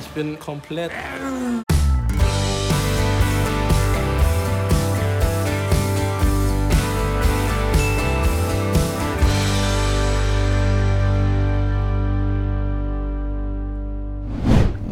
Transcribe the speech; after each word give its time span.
Ich 0.00 0.08
bin 0.14 0.38
komplett. 0.38 0.92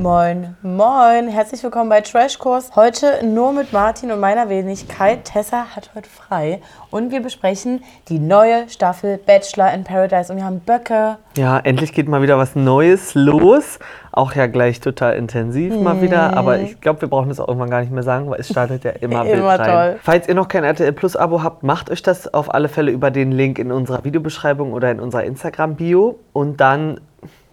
Moin, 0.06 0.54
moin, 0.62 1.26
herzlich 1.26 1.64
willkommen 1.64 1.90
bei 1.90 2.00
Trashkurs. 2.00 2.76
Heute 2.76 3.26
nur 3.26 3.52
mit 3.52 3.72
Martin 3.72 4.12
und 4.12 4.20
meiner 4.20 4.48
Wenigkeit. 4.48 5.24
Tessa 5.24 5.74
hat 5.74 5.90
heute 5.96 6.08
frei 6.08 6.60
und 6.92 7.10
wir 7.10 7.20
besprechen 7.20 7.82
die 8.08 8.20
neue 8.20 8.68
Staffel 8.68 9.18
Bachelor 9.18 9.74
in 9.74 9.82
Paradise 9.82 10.32
und 10.32 10.38
wir 10.38 10.44
haben 10.44 10.60
Böcke. 10.60 11.16
Ja, 11.36 11.58
endlich 11.58 11.92
geht 11.92 12.06
mal 12.06 12.22
wieder 12.22 12.38
was 12.38 12.54
Neues 12.54 13.16
los. 13.16 13.80
Auch 14.12 14.32
ja 14.34 14.46
gleich 14.46 14.80
total 14.80 15.16
intensiv 15.16 15.74
mal 15.74 16.00
wieder. 16.00 16.36
Aber 16.36 16.60
ich 16.60 16.80
glaube, 16.80 17.00
wir 17.00 17.08
brauchen 17.08 17.28
das 17.28 17.40
auch 17.40 17.48
irgendwann 17.48 17.70
gar 17.70 17.80
nicht 17.80 17.90
mehr 17.90 18.04
sagen, 18.04 18.30
weil 18.30 18.38
es 18.38 18.48
startet 18.48 18.84
ja 18.84 18.92
immer, 18.92 19.24
wild 19.26 19.38
Immer 19.40 19.58
rein. 19.58 19.70
toll. 19.92 20.00
Falls 20.04 20.28
ihr 20.28 20.36
noch 20.36 20.46
kein 20.46 20.62
RTL 20.62 20.92
Plus 20.92 21.16
Abo 21.16 21.42
habt, 21.42 21.64
macht 21.64 21.90
euch 21.90 22.04
das 22.04 22.32
auf 22.32 22.54
alle 22.54 22.68
Fälle 22.68 22.92
über 22.92 23.10
den 23.10 23.32
Link 23.32 23.58
in 23.58 23.72
unserer 23.72 24.04
Videobeschreibung 24.04 24.72
oder 24.72 24.88
in 24.92 25.00
unserer 25.00 25.24
Instagram-Bio. 25.24 26.20
Und 26.32 26.60
dann, 26.60 27.00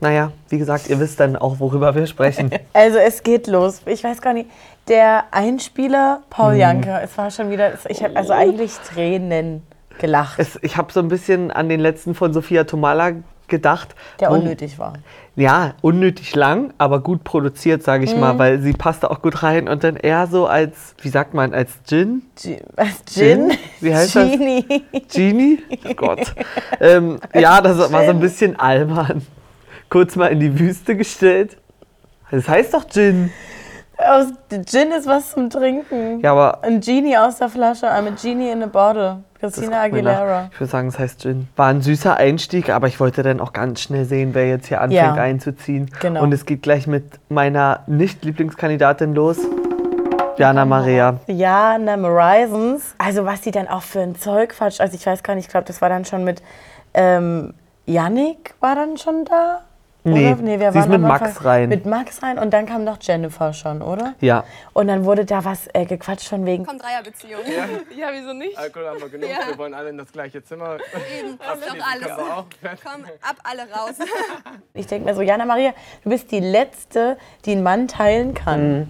naja, 0.04 0.32
wie 0.50 0.58
gesagt, 0.60 0.90
ihr 0.90 1.00
wisst 1.00 1.20
dann 1.20 1.36
auch, 1.36 1.60
worüber 1.60 1.96
wir 1.96 2.06
sprechen. 2.06 2.52
Also 2.74 2.98
es 3.00 3.24
geht 3.24 3.48
los. 3.48 3.82
Ich 3.86 4.04
weiß 4.04 4.22
gar 4.22 4.34
nicht, 4.34 4.50
der 4.88 5.24
Einspieler 5.32 6.18
Mhm. 6.20 6.24
Paul 6.30 6.54
Janke, 6.56 7.00
es 7.04 7.18
war 7.18 7.32
schon 7.32 7.50
wieder, 7.50 7.72
ich 7.90 8.04
habe 8.04 8.16
also 8.16 8.34
eigentlich 8.34 8.74
Tränen 8.80 9.64
gelacht, 10.00 10.40
es, 10.40 10.60
ich 10.62 10.76
habe 10.78 10.92
so 10.92 11.00
ein 11.00 11.08
bisschen 11.08 11.52
an 11.52 11.70
den 11.70 11.80
letzten 11.80 12.16
von 12.16 12.34
Sophia 12.34 12.64
Tomala 12.66 13.12
gedacht. 13.48 13.94
der 14.20 14.32
unnötig 14.32 14.80
war. 14.80 14.94
Ja, 15.36 15.74
unnötig 15.82 16.36
lang, 16.36 16.74
aber 16.78 17.00
gut 17.02 17.24
produziert, 17.24 17.84
sage 17.84 18.04
ich 18.04 18.14
Mhm. 18.14 18.20
mal, 18.22 18.40
weil 18.40 18.60
sie 18.60 18.74
passte 18.74 19.10
auch 19.12 19.22
gut 19.22 19.42
rein 19.44 19.68
und 19.70 19.84
dann 19.84 19.96
eher 19.96 20.28
so 20.28 20.48
als, 20.48 20.96
wie 21.02 21.10
sagt 21.10 21.34
man, 21.34 21.54
als 21.54 21.72
Gin? 21.88 22.24
G 22.42 22.60
was, 22.76 23.04
Gin? 23.06 23.50
Gin? 23.50 23.58
Wie 23.82 23.94
heißt 23.96 24.16
das? 24.16 24.32
Genie. 24.32 24.66
Genie? 25.14 25.60
Oh 25.90 25.94
Gott. 25.94 26.34
ähm, 26.80 27.20
ja, 27.34 27.62
das 27.62 27.78
war 27.92 28.04
so 28.06 28.10
ein 28.12 28.20
bisschen 28.20 28.60
albern. 28.60 29.26
Kurz 29.94 30.16
mal 30.16 30.26
in 30.32 30.40
die 30.40 30.60
Wüste 30.60 30.98
gestellt. 30.98 31.56
Das 32.32 32.50
heißt 32.50 32.74
doch 32.74 32.88
Gin. 32.90 33.32
Aus, 33.96 34.26
Gin 34.66 34.92
ist 34.92 35.06
was 35.06 35.30
zum 35.34 35.52
Trinken. 35.52 36.20
Ja, 36.22 36.32
aber 36.32 36.64
Ein 36.64 36.80
Genie 36.80 37.16
aus 37.16 37.38
der 37.38 37.48
Flasche, 37.48 37.86
I'm 37.86 38.08
a 38.08 38.16
Genie 38.20 38.50
in 38.50 38.64
a 38.64 38.66
bottle. 38.66 39.18
Christina. 39.40 39.82
Aguilera. 39.82 40.50
Ich 40.52 40.60
würde 40.60 40.72
sagen, 40.72 40.88
es 40.88 40.98
heißt 40.98 41.22
Gin. 41.22 41.48
War 41.56 41.68
ein 41.68 41.84
süßer 41.84 42.18
Einstieg, 42.18 42.72
aber 42.72 42.88
ich 42.88 43.00
wollte 43.00 43.22
dann 43.22 43.40
auch 43.40 43.54
ganz 43.54 43.82
schnell 43.82 44.06
sehen, 44.06 44.32
wer 44.34 44.48
jetzt 44.50 44.66
hier 44.66 44.82
anfängt 44.82 45.16
Ja. 45.16 45.22
einzuziehen. 45.22 45.92
Genau. 46.02 46.24
Und 46.24 46.34
es 46.34 46.48
geht 46.48 46.64
gleich 46.64 46.88
mit 46.88 47.06
meiner 47.30 47.82
Nicht-Lieblingskandidatin 47.86 49.14
los. 49.14 49.38
Jana 50.38 50.66
Maria. 50.66 51.20
Ja, 51.28 51.78
ne, 51.78 52.02
Horizons. 52.02 52.96
Also 52.98 53.26
was 53.26 53.42
die 53.42 53.52
dann 53.52 53.68
auch 53.68 53.84
für 53.84 54.00
ein 54.02 54.16
Zeug 54.16 54.50
quatscht. 54.58 54.82
Also 54.82 54.96
ich 54.96 55.06
weiß 55.06 55.22
gar 55.22 55.36
nicht, 55.36 55.46
ich 55.46 55.52
glaube, 55.52 55.68
das 55.68 55.84
war 55.84 55.90
dann 55.90 56.04
schon 56.04 56.24
mit 56.24 56.42
ähm, 56.96 57.54
Yannick 57.86 58.56
war 58.60 58.74
dann 58.74 58.98
schon 58.98 59.26
da. 59.26 59.62
Nee, 60.06 60.34
oder? 60.34 60.42
nee 60.42 60.60
wir 60.60 60.72
sie 60.72 60.80
ist 60.80 60.84
waren 60.84 60.90
mit 60.92 60.96
am 60.96 61.08
Max 61.08 61.22
Anfang- 61.24 61.46
rein. 61.46 61.70
Mit 61.70 61.86
Max 61.86 62.24
rein 62.24 62.38
und 62.38 62.52
dann 62.52 62.66
kam 62.66 62.84
noch 62.84 62.98
Jennifer 63.02 63.54
schon, 63.54 63.82
oder? 63.82 64.16
Ja. 64.20 64.44
Und 64.74 64.88
dann 64.88 65.06
wurde 65.06 65.24
da 65.24 65.46
was 65.46 65.68
äh, 65.74 65.86
gequatscht 65.86 66.28
von 66.28 66.46
wegen, 66.46 66.66
Komm, 66.66 66.78
Dreierbeziehung. 66.78 67.42
Ja. 67.98 68.10
wieso 68.12 68.34
nicht? 68.34 68.58
Alkohol 68.58 68.88
haben 68.88 69.00
wir 69.02 69.10
genug. 69.10 69.30
Ja. 69.30 69.48
Wir 69.48 69.58
wollen 69.58 69.74
alle 69.74 69.90
in 69.90 69.98
das 69.98 70.12
gleiche 70.12 70.44
Zimmer. 70.44 70.78
Eben, 71.18 71.38
das 71.40 71.60
ist 71.60 71.70
doch 71.70 71.88
alles. 71.92 72.80
Komm, 72.84 73.06
ab 73.22 73.36
alle 73.44 73.62
raus. 73.72 73.96
ich 74.74 74.88
denke 74.88 75.06
mir 75.06 75.16
so, 75.16 75.22
Jana 75.22 75.46
Maria, 75.46 75.74
du 76.04 76.10
bist 76.10 76.32
die 76.32 76.42
Letzte, 76.42 77.18
die 77.46 77.54
einen 77.54 77.64
Mann 77.64 77.88
teilen 77.88 78.34
kann. 78.34 78.80
Mhm. 78.80 78.90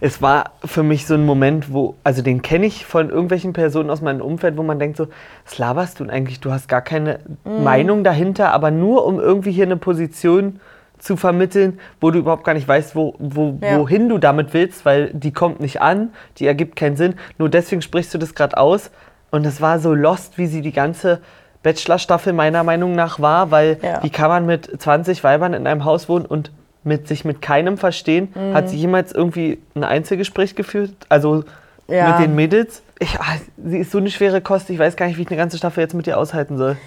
Es 0.00 0.20
war 0.22 0.52
für 0.64 0.82
mich 0.82 1.06
so 1.06 1.14
ein 1.14 1.24
Moment, 1.24 1.72
wo, 1.72 1.94
also 2.04 2.22
den 2.22 2.42
kenne 2.42 2.66
ich 2.66 2.84
von 2.84 3.08
irgendwelchen 3.10 3.52
Personen 3.52 3.90
aus 3.90 4.00
meinem 4.02 4.20
Umfeld, 4.20 4.56
wo 4.56 4.62
man 4.62 4.78
denkt 4.78 4.96
so, 4.96 5.08
was 5.44 5.58
laberst 5.58 6.00
du 6.00 6.04
eigentlich? 6.08 6.40
Du 6.40 6.52
hast 6.52 6.68
gar 6.68 6.82
keine 6.82 7.20
Mhm. 7.44 7.64
Meinung 7.64 8.04
dahinter, 8.04 8.52
aber 8.52 8.70
nur 8.70 9.04
um 9.06 9.18
irgendwie 9.20 9.52
hier 9.52 9.64
eine 9.64 9.76
Position 9.76 10.60
zu 10.98 11.16
vermitteln, 11.16 11.78
wo 12.00 12.10
du 12.10 12.18
überhaupt 12.18 12.44
gar 12.44 12.54
nicht 12.54 12.66
weißt, 12.66 12.96
wo, 12.96 13.14
wo, 13.18 13.58
Ja. 13.60 13.78
wohin 13.78 14.08
du 14.08 14.18
damit 14.18 14.54
willst, 14.54 14.84
weil 14.84 15.10
die 15.12 15.32
kommt 15.32 15.60
nicht 15.60 15.80
an, 15.82 16.10
die 16.38 16.46
ergibt 16.46 16.76
keinen 16.76 16.96
Sinn. 16.96 17.14
Nur 17.38 17.48
deswegen 17.48 17.82
sprichst 17.82 18.12
du 18.14 18.18
das 18.18 18.34
gerade 18.34 18.56
aus. 18.56 18.90
Und 19.30 19.44
es 19.46 19.60
war 19.60 19.78
so 19.78 19.92
lost, 19.94 20.38
wie 20.38 20.46
sie 20.46 20.62
die 20.62 20.72
ganze 20.72 21.20
Bachelor-Staffel 21.62 22.32
meiner 22.32 22.62
Meinung 22.62 22.94
nach 22.94 23.20
war, 23.20 23.50
weil 23.50 23.78
Ja. 23.82 24.02
wie 24.02 24.10
kann 24.10 24.28
man 24.28 24.46
mit 24.46 24.80
20 24.80 25.22
Weibern 25.24 25.52
in 25.52 25.66
einem 25.66 25.84
Haus 25.84 26.08
wohnen 26.08 26.24
und 26.24 26.50
mit 26.86 27.08
sich 27.08 27.24
mit 27.24 27.42
keinem 27.42 27.76
verstehen? 27.76 28.32
Mhm. 28.34 28.54
Hat 28.54 28.68
sie 28.68 28.76
jemals 28.76 29.12
irgendwie 29.12 29.58
ein 29.74 29.84
Einzelgespräch 29.84 30.54
geführt? 30.54 30.92
Also 31.08 31.44
Ja. 31.88 32.10
mit 32.10 32.18
den 32.20 32.34
Mädels? 32.34 32.82
Ich, 32.98 33.18
ah, 33.20 33.36
sie 33.62 33.78
ist 33.80 33.90
so 33.90 33.98
eine 33.98 34.10
schwere 34.10 34.40
Kost, 34.40 34.70
ich 34.70 34.78
weiß 34.78 34.96
gar 34.96 35.06
nicht, 35.06 35.18
wie 35.18 35.22
ich 35.22 35.28
eine 35.28 35.36
ganze 35.36 35.58
Staffel 35.58 35.80
jetzt 35.82 35.92
mit 35.94 36.06
ihr 36.06 36.16
aushalten 36.18 36.56
soll. 36.56 36.76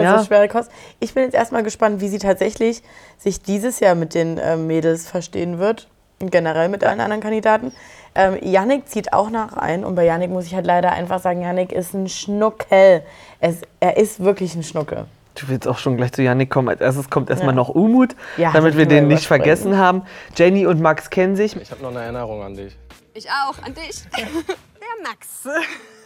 Also 0.00 0.14
Ja. 0.14 0.24
schwere 0.24 0.46
Kost. 0.46 0.70
Ich 1.00 1.12
bin 1.12 1.24
jetzt 1.24 1.34
erstmal 1.34 1.64
gespannt, 1.64 2.00
wie 2.00 2.06
sie 2.06 2.20
tatsächlich 2.20 2.84
sich 3.18 3.42
dieses 3.42 3.80
Jahr 3.80 3.96
mit 3.96 4.14
den 4.14 4.38
ähm, 4.40 4.68
Mädels 4.68 5.08
verstehen 5.08 5.58
wird. 5.58 5.88
Und 6.20 6.30
generell 6.30 6.68
mit 6.68 6.84
allen 6.84 7.00
anderen 7.00 7.20
Kandidaten. 7.20 7.72
Ähm, 8.14 8.36
Yannick 8.40 8.88
zieht 8.88 9.12
auch 9.12 9.28
nach 9.30 9.56
ein. 9.56 9.84
Und 9.84 9.96
bei 9.96 10.04
Yannick 10.04 10.30
muss 10.30 10.46
ich 10.46 10.54
halt 10.54 10.66
leider 10.66 10.92
einfach 10.92 11.18
sagen, 11.20 11.42
Yannick 11.42 11.72
ist 11.72 11.94
ein 11.94 12.08
Schnuckel. 12.08 13.02
Es, 13.40 13.62
er 13.80 13.96
ist 13.96 14.22
wirklich 14.22 14.54
ein 14.54 14.62
Schnuckel. 14.62 15.06
Du 15.40 15.48
willst 15.48 15.68
auch 15.68 15.78
schon 15.78 15.96
gleich 15.96 16.12
zu 16.12 16.22
Yannick 16.22 16.50
kommen. 16.50 16.68
Als 16.68 16.80
erstes 16.80 17.10
kommt 17.10 17.30
erstmal 17.30 17.50
Ja. 17.54 17.56
noch 17.56 17.68
Umut, 17.68 18.16
Ja, 18.36 18.52
damit 18.52 18.76
wir 18.76 18.86
den 18.86 19.06
nicht 19.08 19.26
vergessen 19.26 19.76
haben. 19.78 20.02
Jenny 20.36 20.66
und 20.66 20.80
Max 20.80 21.10
kennen 21.10 21.36
sich. 21.36 21.54
Ich 21.56 21.70
habe 21.70 21.82
noch 21.82 21.90
eine 21.90 22.00
Erinnerung 22.00 22.42
an 22.42 22.54
dich. 22.54 22.76
Ich 23.14 23.28
auch, 23.30 23.56
an 23.64 23.74
dich. 23.74 24.02
Der 24.16 25.04
Max. 25.08 25.44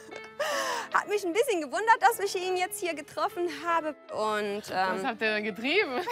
Hat 0.93 1.09
mich 1.09 1.25
ein 1.25 1.33
bisschen 1.33 1.61
gewundert, 1.61 1.97
dass 2.01 2.21
ich 2.21 2.37
ihn 2.37 2.57
jetzt 2.57 2.79
hier 2.79 2.95
getroffen 2.95 3.45
habe. 3.67 3.95
Und 4.13 4.61
Was 4.61 5.01
ähm, 5.01 5.07
habt 5.07 5.23
ihr 5.23 5.35
denn 5.35 5.45
getrieben? 5.45 5.93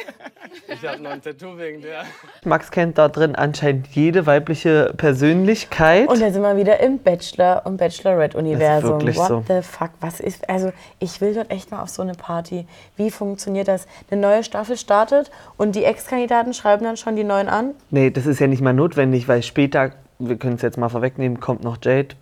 Ich 0.67 0.85
habe 0.87 1.03
noch 1.03 1.11
ein 1.11 1.23
Tattoo 1.23 1.57
wegen 1.59 1.81
dir. 1.81 2.05
Max 2.45 2.71
kennt 2.71 2.97
da 2.99 3.09
drin 3.09 3.37
anscheinend 3.37 3.89
jede 3.89 4.27
weibliche 4.27 4.93
Persönlichkeit. 4.97 6.09
Und 6.09 6.21
dann 6.21 6.33
sind 6.33 6.43
wir 6.43 6.57
wieder 6.57 6.81
im 6.81 6.99
Bachelor- 6.99 7.65
und 7.67 7.77
Bachelorette-Universum. 7.77 9.01
What 9.17 9.29
so. 9.29 9.45
the 9.47 9.63
fuck? 9.63 9.91
Was 10.01 10.19
ist. 10.21 10.49
Also, 10.49 10.73
ich 10.99 11.21
will 11.21 11.35
dort 11.35 11.51
echt 11.51 11.71
mal 11.71 11.83
auf 11.83 11.91
so 11.91 12.03
eine 12.03 12.15
Party. 12.15 12.67
Wie 12.97 13.11
funktioniert 13.11 13.69
das? 13.69 13.87
Eine 14.11 14.21
neue 14.21 14.43
Staffel 14.43 14.77
startet 14.77 15.31
und 15.57 15.75
die 15.77 15.85
Ex-Kandidaten 15.85 16.55
schreiben 16.55 16.85
dann 16.85 16.97
schon 16.97 17.17
die 17.17 17.25
neuen 17.25 17.49
an? 17.49 17.75
Nee, 17.91 18.11
das 18.11 18.27
ist 18.27 18.41
ja 18.41 18.47
nicht 18.47 18.63
mal 18.63 18.73
notwendig, 18.73 19.29
weil 19.29 19.43
später, 19.43 19.93
wir 20.19 20.37
können 20.37 20.55
es 20.55 20.63
jetzt 20.63 20.79
mal 20.79 20.89
vorwegnehmen, 20.89 21.41
kommt 21.41 21.63
noch 21.63 21.79
Jade. 21.83 22.17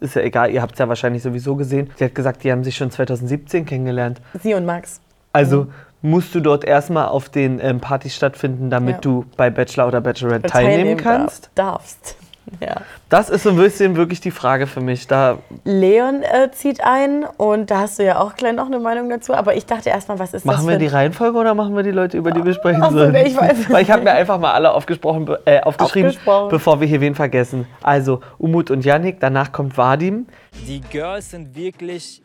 Ist 0.00 0.16
ja 0.16 0.22
egal, 0.22 0.50
ihr 0.50 0.62
habt 0.62 0.72
es 0.72 0.78
ja 0.78 0.88
wahrscheinlich 0.88 1.22
sowieso 1.22 1.56
gesehen. 1.56 1.90
Sie 1.96 2.04
hat 2.04 2.14
gesagt, 2.14 2.42
die 2.42 2.50
haben 2.50 2.64
sich 2.64 2.76
schon 2.76 2.90
2017 2.90 3.66
kennengelernt. 3.66 4.20
Sie 4.42 4.54
und 4.54 4.64
Max. 4.64 5.00
Also 5.32 5.66
musst 6.02 6.34
du 6.34 6.40
dort 6.40 6.64
erstmal 6.64 7.08
auf 7.08 7.28
den 7.28 7.60
ähm, 7.62 7.80
Partys 7.80 8.16
stattfinden, 8.16 8.70
damit 8.70 8.96
Ja. 8.96 9.00
du 9.02 9.24
bei 9.36 9.50
Bachelor 9.50 9.88
oder 9.88 10.00
Bachelorette 10.00 10.48
teilnehmen 10.48 10.96
kannst. 10.96 11.50
Darf, 11.54 11.76
darfst. 11.78 12.16
Ja. 12.60 12.82
Das 13.08 13.30
ist 13.30 13.44
so 13.44 13.50
ein 13.50 13.56
bisschen 13.56 13.96
wirklich 13.96 14.20
die 14.20 14.30
Frage 14.32 14.66
für 14.66 14.80
mich. 14.80 15.06
Da 15.06 15.38
Leon 15.64 16.22
äh, 16.22 16.50
zieht 16.50 16.82
ein 16.82 17.24
und 17.36 17.70
da 17.70 17.80
hast 17.80 17.98
du 17.98 18.04
ja 18.04 18.18
auch 18.18 18.34
gleich 18.34 18.54
noch 18.54 18.66
eine 18.66 18.78
Meinung 18.80 19.08
dazu. 19.08 19.34
Aber 19.34 19.54
ich 19.54 19.66
dachte 19.66 19.88
erstmal, 19.88 20.18
was 20.18 20.34
ist 20.34 20.44
das 20.44 20.56
machen 20.56 20.68
wir 20.68 20.76
die 20.76 20.88
Reihenfolge 20.88 21.38
oder 21.38 21.54
machen 21.54 21.74
wir 21.76 21.82
die 21.82 21.90
Leute, 21.92 22.16
über 22.18 22.32
die 22.32 22.44
wir 22.44 22.52
sprechen 22.54 22.82
Ach 22.82 22.90
so, 22.90 22.98
sollen? 22.98 23.12
nee, 23.12 23.28
ich 23.28 23.36
weiß 23.36 23.70
Weil 23.70 23.82
ich 23.82 23.90
habe 23.90 24.02
mir 24.02 24.12
einfach 24.12 24.38
mal 24.38 24.52
alle 24.52 24.72
aufgesprochen, 24.72 25.28
äh, 25.44 25.60
aufgeschrieben, 25.60 26.10
Aufgesprochen. 26.10 26.48
bevor 26.50 26.80
wir 26.80 26.88
hier 26.88 27.00
wen 27.00 27.14
vergessen. 27.14 27.66
Also 27.82 28.20
Umut 28.38 28.70
und 28.70 28.84
Yannick, 28.84 29.20
danach 29.20 29.52
kommt 29.52 29.76
Vadim. 29.78 30.26
Die 30.66 30.80
Girls 30.80 31.30
sind 31.30 31.54
wirklich 31.54 32.20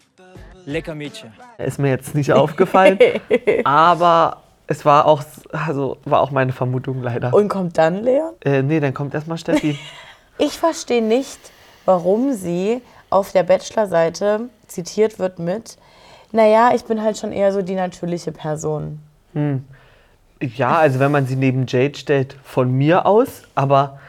lecker 0.66 0.96
Mädchen. 0.96 1.32
Ist 1.58 1.78
mir 1.80 1.90
jetzt 1.92 2.16
nicht 2.16 2.34
aufgefallen, 2.34 2.98
aber 3.64 4.38
es 4.68 4.86
war 4.86 5.06
auch, 5.06 5.24
also 5.52 5.98
war 6.06 6.22
auch 6.22 6.32
meine 6.32 6.52
Vermutung 6.52 7.02
leider. 7.02 7.34
Und 7.34 7.50
kommt 7.50 7.78
dann 7.78 8.04
Leon? 8.04 8.34
Äh, 8.44 8.62
nee, 8.62 8.80
dann 8.80 8.94
kommt 8.94 9.14
erstmal 9.14 9.38
Steffi. 9.38 9.78
Ich 10.38 10.58
verstehe 10.58 11.02
nicht, 11.02 11.40
warum 11.86 12.34
sie 12.34 12.82
auf 13.10 13.32
der 13.32 13.44
Bachelor-Seite 13.44 14.50
zitiert 14.68 15.18
wird 15.18 15.40
mit, 15.40 15.78
naja, 16.34 16.72
ich 16.76 16.84
bin 16.84 17.02
halt 17.02 17.18
schon 17.18 17.32
eher 17.32 17.54
so 17.54 17.62
die 17.62 17.76
natürliche 17.76 18.34
Person. 18.34 19.00
Ja, 20.42 20.76
also 20.76 21.00
wenn 21.00 21.12
man 21.14 21.26
sie 21.26 21.38
neben 21.38 21.66
Jade 21.68 21.98
stellt, 21.98 22.36
von 22.44 22.70
mir 22.70 23.06
aus, 23.06 23.44
aber 23.56 24.00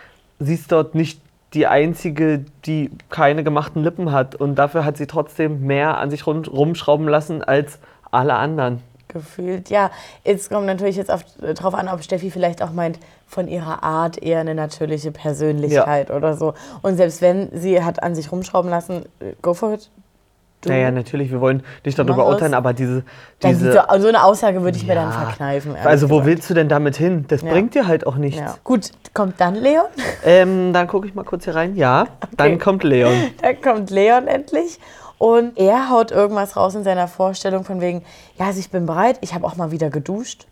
sie 0.41 0.55
ist 0.55 0.73
dort 0.73 0.97
nicht 0.97 1.20
die 1.55 1.67
einzige, 1.67 2.44
die 2.64 2.91
keine 3.08 3.44
gemachten 3.44 3.85
Lippen 3.85 4.11
hat. 4.11 4.35
Und 4.35 4.56
dafür 4.56 4.85
hat 4.85 4.97
sie 4.97 5.06
trotzdem 5.06 5.64
mehr 5.67 5.99
an 5.99 6.11
sich 6.11 6.26
rumschrauben 6.26 7.06
lassen 7.06 7.44
als 7.44 7.79
alle 8.11 8.35
anderen. 8.35 8.82
Gefühlt, 9.17 9.71
ja. 9.71 9.91
Jetzt 10.25 10.51
kommt 10.51 10.67
natürlich 10.67 10.97
jetzt 10.97 11.11
auf, 11.11 11.25
drauf 11.55 11.75
an, 11.75 11.89
ob 11.89 12.03
Steffi 12.03 12.31
vielleicht 12.31 12.63
auch 12.63 12.71
meint, 12.73 12.99
von 13.27 13.49
ihrer 13.49 13.83
Art 13.83 14.23
eher 14.23 14.41
eine 14.41 14.55
natürliche 14.55 15.11
Persönlichkeit 15.11 16.11
oder 16.11 16.35
so. 16.37 16.53
Und 16.83 16.97
selbst 16.97 17.23
wenn 17.23 17.49
sie 17.53 17.83
hat 17.83 18.03
an 18.03 18.15
sich 18.15 18.31
rumschrauben 18.31 18.71
lassen, 18.71 19.07
go 19.41 19.55
for 19.55 19.73
it. 19.75 19.91
Du? 20.63 20.71
Naja, 20.71 20.91
natürlich, 20.91 21.31
wir 21.31 21.41
wollen 21.41 21.63
nicht 21.85 21.99
darüber 21.99 22.27
urteilen, 22.27 22.55
aber 22.55 22.73
diese. 22.73 23.05
Dann 23.41 23.51
diese 23.53 23.73
so, 23.73 24.01
so 24.01 24.09
eine 24.09 24.25
Aussage 24.25 24.63
würde 24.63 24.77
ich 24.77 24.87
mir 24.87 24.95
dann 24.95 25.11
Ja. 25.11 25.21
verkneifen. 25.21 25.77
also, 25.77 26.09
wo 26.09 26.15
gesagt. 26.17 26.27
willst 26.29 26.51
du 26.51 26.55
denn 26.55 26.69
damit 26.69 26.97
hin? 26.97 27.25
Das 27.29 27.43
Ja. 27.43 27.51
bringt 27.51 27.75
dir 27.75 27.87
halt 27.87 28.07
auch 28.07 28.17
nichts. 28.17 28.41
Ja. 28.41 28.55
Gut, 28.65 28.91
kommt 29.15 29.41
dann 29.41 29.55
Leon? 29.55 29.85
Ähm, 30.25 30.73
dann 30.73 30.89
gucke 30.89 31.07
ich 31.07 31.15
mal 31.15 31.25
kurz 31.25 31.45
hier 31.45 31.55
rein. 31.55 31.77
Ja, 31.77 32.07
dann 32.37 32.59
kommt 32.59 32.85
Leon. 32.85 33.13
Dann 33.43 33.61
kommt 33.61 33.91
Leon 33.91 34.27
endlich. 34.29 34.79
Und 35.19 35.59
er 35.59 35.91
haut 35.91 36.11
irgendwas 36.11 36.57
raus 36.57 36.75
in 36.75 36.85
seiner 36.85 37.09
Vorstellung 37.09 37.65
von 37.65 37.81
wegen, 37.81 38.03
ja, 38.39 38.47
also 38.47 38.61
ich 38.61 38.71
bin 38.71 38.87
bereit, 38.87 39.19
ich 39.23 39.35
habe 39.35 39.47
auch 39.47 39.57
mal 39.57 39.71
wieder 39.71 39.89
geduscht. 39.91 40.47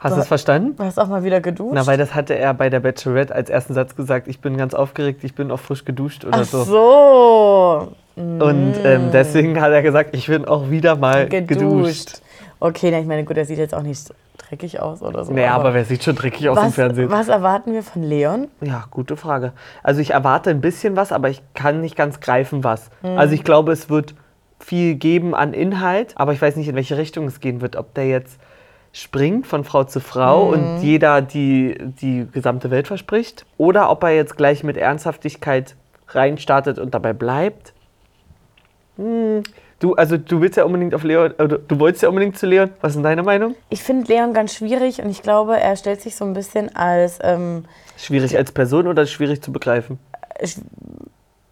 Hast 0.00 0.16
du 0.16 0.20
es 0.20 0.28
verstanden? 0.28 0.76
Du 0.76 0.84
hast 0.84 0.98
auch 1.00 1.08
mal 1.08 1.24
wieder 1.24 1.40
geduscht? 1.40 1.72
Na, 1.74 1.84
weil 1.86 1.98
das 1.98 2.14
hatte 2.14 2.36
er 2.38 2.54
bei 2.54 2.70
der 2.70 2.78
Bachelorette 2.78 3.34
als 3.34 3.50
ersten 3.50 3.74
Satz 3.74 3.96
gesagt. 3.96 4.28
Ich 4.28 4.40
bin 4.40 4.56
ganz 4.56 4.72
aufgeregt, 4.74 5.24
ich 5.24 5.34
bin 5.34 5.50
auch 5.50 5.58
frisch 5.58 5.84
geduscht 5.84 6.24
oder 6.24 6.38
Ach 6.38 6.44
so. 6.44 6.62
so, 6.62 7.88
Und 8.14 8.74
ähm, 8.84 9.10
deswegen 9.12 9.60
hat 9.60 9.72
er 9.72 9.82
gesagt, 9.82 10.14
ich 10.14 10.28
bin 10.28 10.44
auch 10.44 10.70
wieder 10.70 10.94
mal 10.94 11.28
geduscht. 11.28 11.48
geduscht. 11.48 12.22
Okay, 12.60 12.90
na, 12.90 12.98
ich 12.98 13.06
meine, 13.06 13.24
gut, 13.24 13.36
er 13.36 13.44
sieht 13.44 13.58
jetzt 13.58 13.74
auch 13.74 13.82
nicht 13.82 14.12
dreckig 14.38 14.80
aus 14.80 15.02
oder 15.02 15.24
so. 15.24 15.32
Naja, 15.32 15.54
aber 15.54 15.74
wer 15.74 15.84
sieht 15.84 16.02
schon 16.02 16.16
dreckig 16.16 16.48
aus 16.48 16.58
im 16.58 16.64
was, 16.64 16.74
Fernsehen? 16.74 17.10
was 17.10 17.28
erwarten 17.28 17.72
wir 17.72 17.82
von 17.82 18.02
Leon? 18.02 18.48
Ja, 18.60 18.84
gute 18.90 19.16
Frage. 19.16 19.52
Also 19.82 20.00
ich 20.00 20.10
erwarte 20.10 20.50
ein 20.50 20.60
bisschen 20.60 20.96
was, 20.96 21.12
aber 21.12 21.28
ich 21.28 21.42
kann 21.54 21.80
nicht 21.80 21.96
ganz 21.96 22.20
greifen, 22.20 22.64
was. 22.64 22.90
Also 23.02 23.34
ich 23.34 23.44
glaube, 23.44 23.72
es 23.72 23.90
wird 23.90 24.14
viel 24.60 24.96
geben 24.96 25.34
an 25.34 25.54
Inhalt, 25.54 26.14
aber 26.16 26.32
ich 26.32 26.42
weiß 26.42 26.56
nicht, 26.56 26.68
in 26.68 26.74
welche 26.74 26.96
Richtung 26.96 27.26
es 27.26 27.40
gehen 27.40 27.60
wird. 27.60 27.76
Ob 27.76 27.94
der 27.94 28.08
jetzt 28.08 28.40
springt 28.92 29.46
von 29.46 29.64
Frau 29.64 29.84
zu 29.84 30.00
Frau 30.00 30.48
und 30.48 30.78
jeder 30.82 31.20
die, 31.20 31.76
die 32.00 32.26
gesamte 32.32 32.70
Welt 32.70 32.88
verspricht 32.88 33.46
oder 33.56 33.90
ob 33.90 34.02
er 34.02 34.14
jetzt 34.14 34.36
gleich 34.36 34.64
mit 34.64 34.76
Ernsthaftigkeit 34.76 35.76
reinstartet 36.08 36.78
und 36.78 36.94
dabei 36.94 37.12
bleibt. 37.12 37.74
Hm. 38.96 39.42
Du, 39.80 39.94
also 39.94 40.16
du 40.16 40.40
willst 40.40 40.56
ja 40.56 40.64
unbedingt 40.64 40.92
auf 40.94 41.04
Leon, 41.04 41.32
oder 41.38 41.58
du 41.58 41.78
wolltest 41.78 42.02
ja 42.02 42.08
unbedingt 42.08 42.36
zu 42.36 42.46
Leon. 42.46 42.70
Was 42.80 42.96
ist 42.96 43.02
deine 43.04 43.22
Meinung? 43.22 43.54
Ich 43.70 43.82
finde 43.82 44.12
Leon 44.12 44.34
ganz 44.34 44.54
schwierig 44.54 45.00
und 45.00 45.08
ich 45.08 45.22
glaube, 45.22 45.58
er 45.58 45.76
stellt 45.76 46.00
sich 46.00 46.16
so 46.16 46.24
ein 46.24 46.32
bisschen 46.32 46.74
als 46.74 47.18
ähm, 47.22 47.64
Schwierig 47.96 48.36
als 48.36 48.50
Person 48.52 48.88
oder 48.88 49.06
schwierig 49.06 49.40
zu 49.42 49.52
begreifen? 49.52 49.98
sch- 50.42 50.58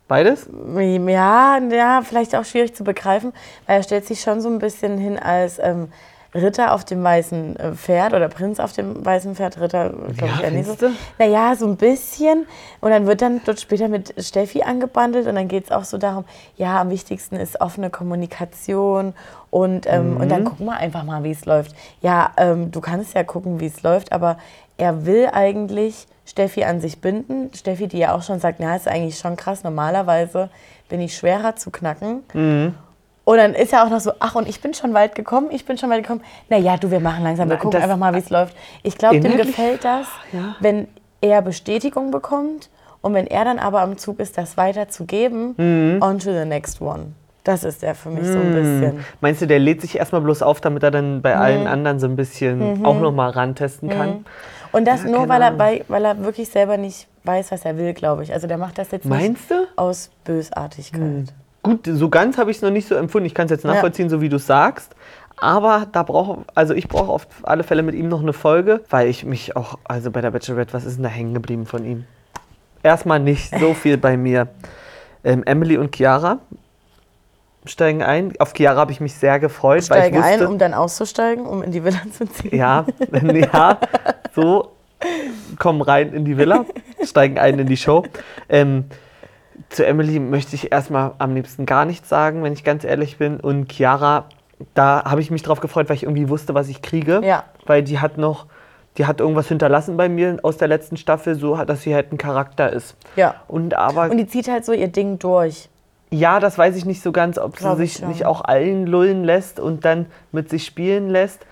Beides? 0.08 0.46
Ja, 0.76 1.58
ja, 1.58 2.02
vielleicht 2.05 2.34
auch 2.37 2.44
schwierig 2.44 2.75
zu 2.75 2.84
begreifen, 2.84 3.32
weil 3.67 3.78
er 3.78 3.82
stellt 3.82 4.06
sich 4.06 4.20
schon 4.20 4.40
so 4.40 4.49
ein 4.49 4.58
bisschen 4.61 4.99
hin 4.99 5.19
als 5.19 5.58
ähm, 5.61 5.88
Ritter 6.36 6.72
auf 6.72 6.84
dem 6.84 7.02
weißen 7.02 7.56
äh, 7.56 7.72
Pferd 7.72 8.14
oder 8.14 8.28
Prinz 8.28 8.60
auf 8.60 8.72
dem 8.72 9.04
weißen 9.04 9.34
Pferd. 9.34 9.60
Ritter, 9.60 9.90
glaube 9.90 10.32
Ja, 10.42 10.48
ich, 10.48 10.52
nicht 10.54 10.78
so. 10.80 10.88
Naja, 11.18 11.54
so 11.56 11.66
ein 11.66 11.76
bisschen. 11.76 12.46
Und 12.80 12.90
dann 12.90 13.06
wird 13.06 13.22
dann 13.22 13.40
dort 13.44 13.60
später 13.60 13.88
mit 13.88 14.14
Steffi 14.24 14.62
angebandelt 14.62 15.26
und 15.26 15.34
dann 15.34 15.48
geht 15.48 15.64
es 15.64 15.72
auch 15.72 15.84
so 15.84 15.98
darum, 15.98 16.24
ja, 16.56 16.80
am 16.80 16.90
wichtigsten 16.90 17.36
ist 17.36 17.60
offene 17.60 17.90
Kommunikation 17.90 19.14
und, 19.50 19.86
ähm, 19.86 20.16
und 20.16 20.28
dann 20.30 20.42
Mhm. 20.42 20.46
gucken 20.46 20.66
wir 20.66 20.76
einfach 20.76 21.02
mal, 21.04 21.24
wie 21.24 21.30
es 21.30 21.44
läuft. 21.46 21.74
Ja, 22.02 22.30
ähm, 22.36 22.70
du 22.70 22.80
kannst 22.80 23.14
ja 23.14 23.24
gucken, 23.24 23.60
wie 23.60 23.66
es 23.66 23.82
läuft, 23.82 24.12
aber 24.12 24.36
er 24.76 25.06
will 25.06 25.28
eigentlich 25.32 26.06
Steffi 26.26 26.64
an 26.64 26.80
sich 26.80 27.00
binden. 27.00 27.50
Steffi, 27.54 27.86
die 27.86 27.98
ja 27.98 28.14
auch 28.14 28.22
schon 28.22 28.40
sagt, 28.40 28.58
na, 28.60 28.76
ist 28.76 28.88
eigentlich 28.88 29.18
schon 29.18 29.36
krass, 29.36 29.62
normalerweise 29.64 30.50
bin 30.88 31.00
ich 31.00 31.16
schwerer 31.16 31.56
zu 31.56 31.70
knacken. 31.70 32.24
Mhm. 32.34 32.74
Und 33.28 33.38
dann 33.38 33.55
ist 33.55 33.73
er 33.73 33.84
auch 33.84 33.90
noch 33.90 33.99
so, 33.99 34.12
ach, 34.20 34.37
und 34.37 34.49
ich 34.49 34.61
bin 34.61 34.73
schon 34.73 34.94
weit 34.94 35.17
gekommen, 35.17 35.49
ich 35.50 35.64
bin 35.67 35.76
schon 35.76 35.90
weit 35.90 36.02
gekommen. 36.05 36.23
Naja, 36.49 36.76
du, 36.76 36.93
wir 36.93 37.00
machen 37.00 37.25
langsam, 37.25 37.49
wir 37.49 37.56
Na, 37.56 37.61
gucken 37.61 37.82
einfach 37.82 37.96
mal, 37.96 38.14
wie 38.14 38.19
es 38.20 38.31
läuft. 38.31 38.56
Ich 38.84 38.96
glaube, 38.96 39.19
dem 39.19 39.37
gefällt 39.37 39.84
das, 39.84 40.06
Ja. 40.32 40.55
wenn 40.61 40.87
er 41.20 41.43
Bestätigung 41.43 42.12
bekommt 42.12 42.70
und 43.00 43.14
wenn 43.14 43.26
er 43.26 43.44
dann 43.44 43.58
aber 43.58 43.81
am 43.81 43.99
Zug 43.99 44.20
ist, 44.20 44.38
das 44.38 44.56
weiterzugeben, 44.56 45.55
Mhm. 45.56 46.02
on 46.02 46.20
to 46.20 46.31
the 46.32 46.44
next 46.44 46.81
one. 46.81 47.14
Das 47.43 47.64
ist 47.64 47.82
er 47.82 47.96
für 47.96 48.11
mich 48.11 48.25
so 48.26 48.38
ein 48.38 48.52
bisschen. 48.55 49.05
Meinst 49.20 49.43
du, 49.43 49.46
der 49.46 49.58
lädt 49.58 49.81
sich 49.81 49.96
erstmal 49.99 50.20
bloß 50.20 50.43
auf, 50.43 50.61
damit 50.61 50.84
er 50.84 50.93
dann 50.93 51.20
bei 51.20 51.34
Mhm. 51.34 51.40
allen 51.43 51.67
anderen 51.67 51.99
so 51.99 52.06
ein 52.06 52.14
bisschen 52.14 52.84
auch 52.87 53.00
nochmal 53.00 53.31
rantesten 53.31 53.88
kann? 53.88 54.25
Und 54.70 54.84
das 54.87 55.02
nur, 55.02 55.14
keine 55.26 55.29
weil 55.31 55.43
er, 55.43 55.50
bei, 55.52 55.84
weil 55.88 56.05
er 56.05 56.22
wirklich 56.25 56.49
selber 56.49 56.76
nicht 56.76 57.08
weiß, 57.25 57.50
was 57.50 57.64
er 57.64 57.76
will, 57.76 57.93
glaube 57.93 58.22
ich. 58.22 58.32
Also 58.32 58.46
der 58.46 58.58
macht 58.58 58.79
das 58.79 58.93
jetzt 58.93 59.05
Meinst 59.05 59.50
du? 59.50 59.55
nicht 59.61 59.69
aus 59.79 60.11
Bösartigkeit. 60.25 61.32
Gut, 61.66 61.86
so 61.86 62.08
ganz 62.08 62.38
habe 62.38 62.50
ich 62.50 62.58
es 62.58 62.62
noch 62.62 62.70
nicht 62.70 62.88
so 62.88 62.94
empfunden. 62.94 63.26
Ich 63.26 63.34
kann 63.34 63.46
es 63.46 63.50
jetzt 63.50 63.64
nachvollziehen, 63.64 64.08
so 64.08 64.20
wie 64.20 64.28
du 64.28 64.36
es 64.36 64.46
sagst. 64.46 64.94
Aber 65.36 65.86
da 65.92 66.02
brauche, 66.02 66.44
also 66.54 66.72
ich 66.72 66.88
brauche 66.88 67.10
auf 67.10 67.26
alle 67.42 67.62
Fälle 67.62 67.82
mit 67.82 67.94
ihm 67.94 68.08
noch 68.08 68.22
eine 68.22 68.32
Folge, 68.32 68.82
weil 68.88 69.08
ich 69.08 69.24
mich 69.24 69.54
auch, 69.54 69.78
also 69.84 70.10
bei 70.10 70.22
der 70.22 70.30
Bachelorette, 70.30 70.72
was 70.72 70.84
ist 70.84 70.96
denn 70.96 71.02
da 71.02 71.10
hängen 71.10 71.34
geblieben 71.34 71.66
von 71.66 71.84
ihm? 71.84 72.04
Erstmal 72.82 73.20
nicht 73.20 73.58
so 73.58 73.74
viel 73.74 73.98
bei 73.98 74.16
mir. 74.16 74.48
Ähm, 75.24 75.42
Emily 75.44 75.76
und 75.76 75.94
Chiara 75.94 76.38
steigen 77.66 78.02
ein. 78.02 78.32
Auf 78.38 78.54
Chiara 78.56 78.80
habe 78.80 78.92
ich 78.92 79.00
mich 79.00 79.14
sehr 79.14 79.38
gefreut, 79.38 79.84
Steige 79.84 80.16
weil 80.16 80.20
ich 80.20 80.26
ein, 80.26 80.40
wusste, 80.40 80.48
um 80.48 80.58
dann 80.58 80.72
auszusteigen, 80.72 81.44
um 81.44 81.62
in 81.62 81.72
die 81.72 81.84
Villa 81.84 82.00
zu 82.16 82.26
ziehen. 82.26 82.56
Ja, 82.56 82.86
ja, 83.12 83.78
so 84.34 84.72
kommen 85.58 85.82
rein 85.82 86.12
in 86.12 86.24
die 86.24 86.38
Villa, 86.38 86.64
steigen 87.02 87.38
ein 87.38 87.58
in 87.58 87.66
die 87.66 87.76
Show. 87.76 88.04
Ähm, 88.48 88.84
zu 89.70 89.87
Emily 89.87 90.19
möchte 90.19 90.55
ich 90.55 90.73
erstmal 90.73 91.12
am 91.19 91.35
liebsten 91.35 91.67
gar 91.67 91.85
nichts 91.85 92.08
sagen, 92.08 92.43
wenn 92.43 92.53
ich 92.53 92.64
ganz 92.64 92.85
ehrlich 92.85 93.19
bin. 93.19 93.41
Und 93.41 93.73
Chiara, 93.73 94.26
da 94.75 95.05
habe 95.05 95.20
ich 95.20 95.31
mich 95.31 95.43
drauf 95.43 95.61
gefreut, 95.61 95.88
weil 95.88 95.97
ich 95.97 96.03
irgendwie 96.05 96.29
wusste, 96.29 96.55
was 96.55 96.69
ich 96.69 96.82
kriege. 96.82 97.20
Ja. 97.25 97.44
Weil 97.67 97.82
die 97.82 97.99
hat 97.99 98.19
noch, 98.19 98.47
die 98.99 99.06
hat 99.06 99.20
irgendwas 99.20 99.49
hinterlassen 99.49 99.97
bei 99.97 100.08
mir 100.08 100.38
aus 100.43 100.56
der 100.56 100.69
letzten 100.69 100.97
Staffel, 100.97 101.35
so 101.35 101.56
dass 101.56 101.82
sie 101.82 101.94
halt 101.94 102.12
ein 102.12 102.19
Charakter 102.19 102.73
ist. 102.73 102.97
Ja. 103.17 103.35
Und 103.49 103.75
aber, 103.75 104.11
Und 104.11 104.19
die 104.19 104.26
zieht 104.26 104.49
halt 104.49 104.64
so 104.64 104.73
ihr 104.73 104.88
Ding 104.88 105.19
durch. 105.19 105.69
ja, 106.11 106.38
das 106.41 106.56
weiß 106.56 106.76
ich 106.76 106.85
nicht 106.85 107.03
so 107.03 107.12
ganz, 107.12 107.38
ob 107.38 107.56
sie 107.56 107.64
Glaub 107.64 107.81
ich 107.81 107.93
sich 107.93 108.00
schon. 108.00 108.08
nicht 108.08 108.25
auch 108.26 108.43
allen 108.44 108.87
lullen 108.87 109.25
lässt 109.25 109.58
und 109.61 109.85
dann 109.85 110.06
mit 110.32 110.49
sich 110.50 110.64
spielen 110.64 111.11
lässt. 111.11 111.47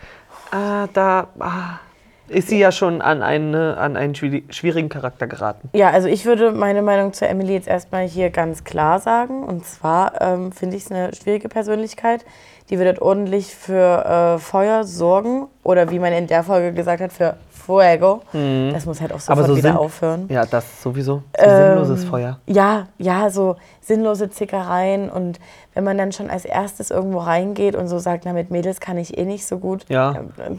Ah, 0.50 0.86
da 0.92 1.28
ah, 1.40 1.80
ist 2.28 2.48
sie 2.48 2.58
ja 2.58 2.72
schon 2.72 3.02
an, 3.02 3.22
eine, 3.22 3.76
an 3.76 3.96
einen 3.96 4.14
schwieri- 4.14 4.50
schwierigen 4.52 4.88
Charakter 4.88 5.26
geraten. 5.26 5.68
Ja, 5.74 5.90
also 5.90 6.08
ich 6.08 6.24
würde 6.24 6.52
meine 6.52 6.82
Meinung 6.82 7.12
zu 7.12 7.26
Emily 7.28 7.52
jetzt 7.54 7.68
erstmal 7.68 8.06
hier 8.06 8.30
ganz 8.30 8.64
klar 8.64 8.98
sagen. 9.00 9.44
Und 9.44 9.66
zwar 9.66 10.20
ähm, 10.20 10.52
finde 10.52 10.76
ich 10.76 10.84
es 10.84 10.90
eine 10.90 11.14
schwierige 11.14 11.48
Persönlichkeit. 11.48 12.24
Die 12.70 12.78
wird 12.78 13.02
ordentlich 13.02 13.54
für 13.54 14.34
äh, 14.36 14.38
Feuer 14.38 14.84
sorgen. 14.84 15.48
Oder 15.62 15.90
wie 15.90 15.98
man 15.98 16.12
in 16.12 16.26
der 16.26 16.42
Folge 16.44 16.72
gesagt 16.72 17.02
hat, 17.02 17.12
für 17.12 17.36
Fuego. 17.50 18.20
Das 18.32 18.84
muss 18.84 19.00
halt 19.00 19.12
auch 19.12 19.20
sofort 19.20 19.46
Mhm. 19.48 19.52
so 19.52 19.56
wieder 19.56 19.68
sinn- 19.70 19.76
aufhören. 19.78 20.26
Ja, 20.28 20.44
das 20.44 20.82
sowieso. 20.82 21.22
So 21.38 21.44
Ähm, 21.46 21.56
sinnloses 21.76 22.04
Feuer. 22.04 22.38
Ja, 22.46 22.88
ja, 22.98 23.30
so 23.30 23.56
sinnlose 23.80 24.28
Zickereien. 24.28 25.08
Und 25.08 25.40
wenn 25.74 25.84
man 25.84 25.96
dann 25.96 26.12
schon 26.12 26.28
als 26.30 26.44
erstes 26.44 26.90
irgendwo 26.90 27.18
reingeht 27.20 27.74
und 27.74 27.88
so 27.88 27.98
sagt, 27.98 28.24
na, 28.26 28.32
mit 28.34 28.50
Mädels 28.50 28.80
kann 28.80 28.98
ich 28.98 29.16
eh 29.16 29.24
nicht 29.24 29.46
so 29.46 29.58
gut. 29.58 29.84
Ja. 29.88 30.14
dann- 30.36 30.58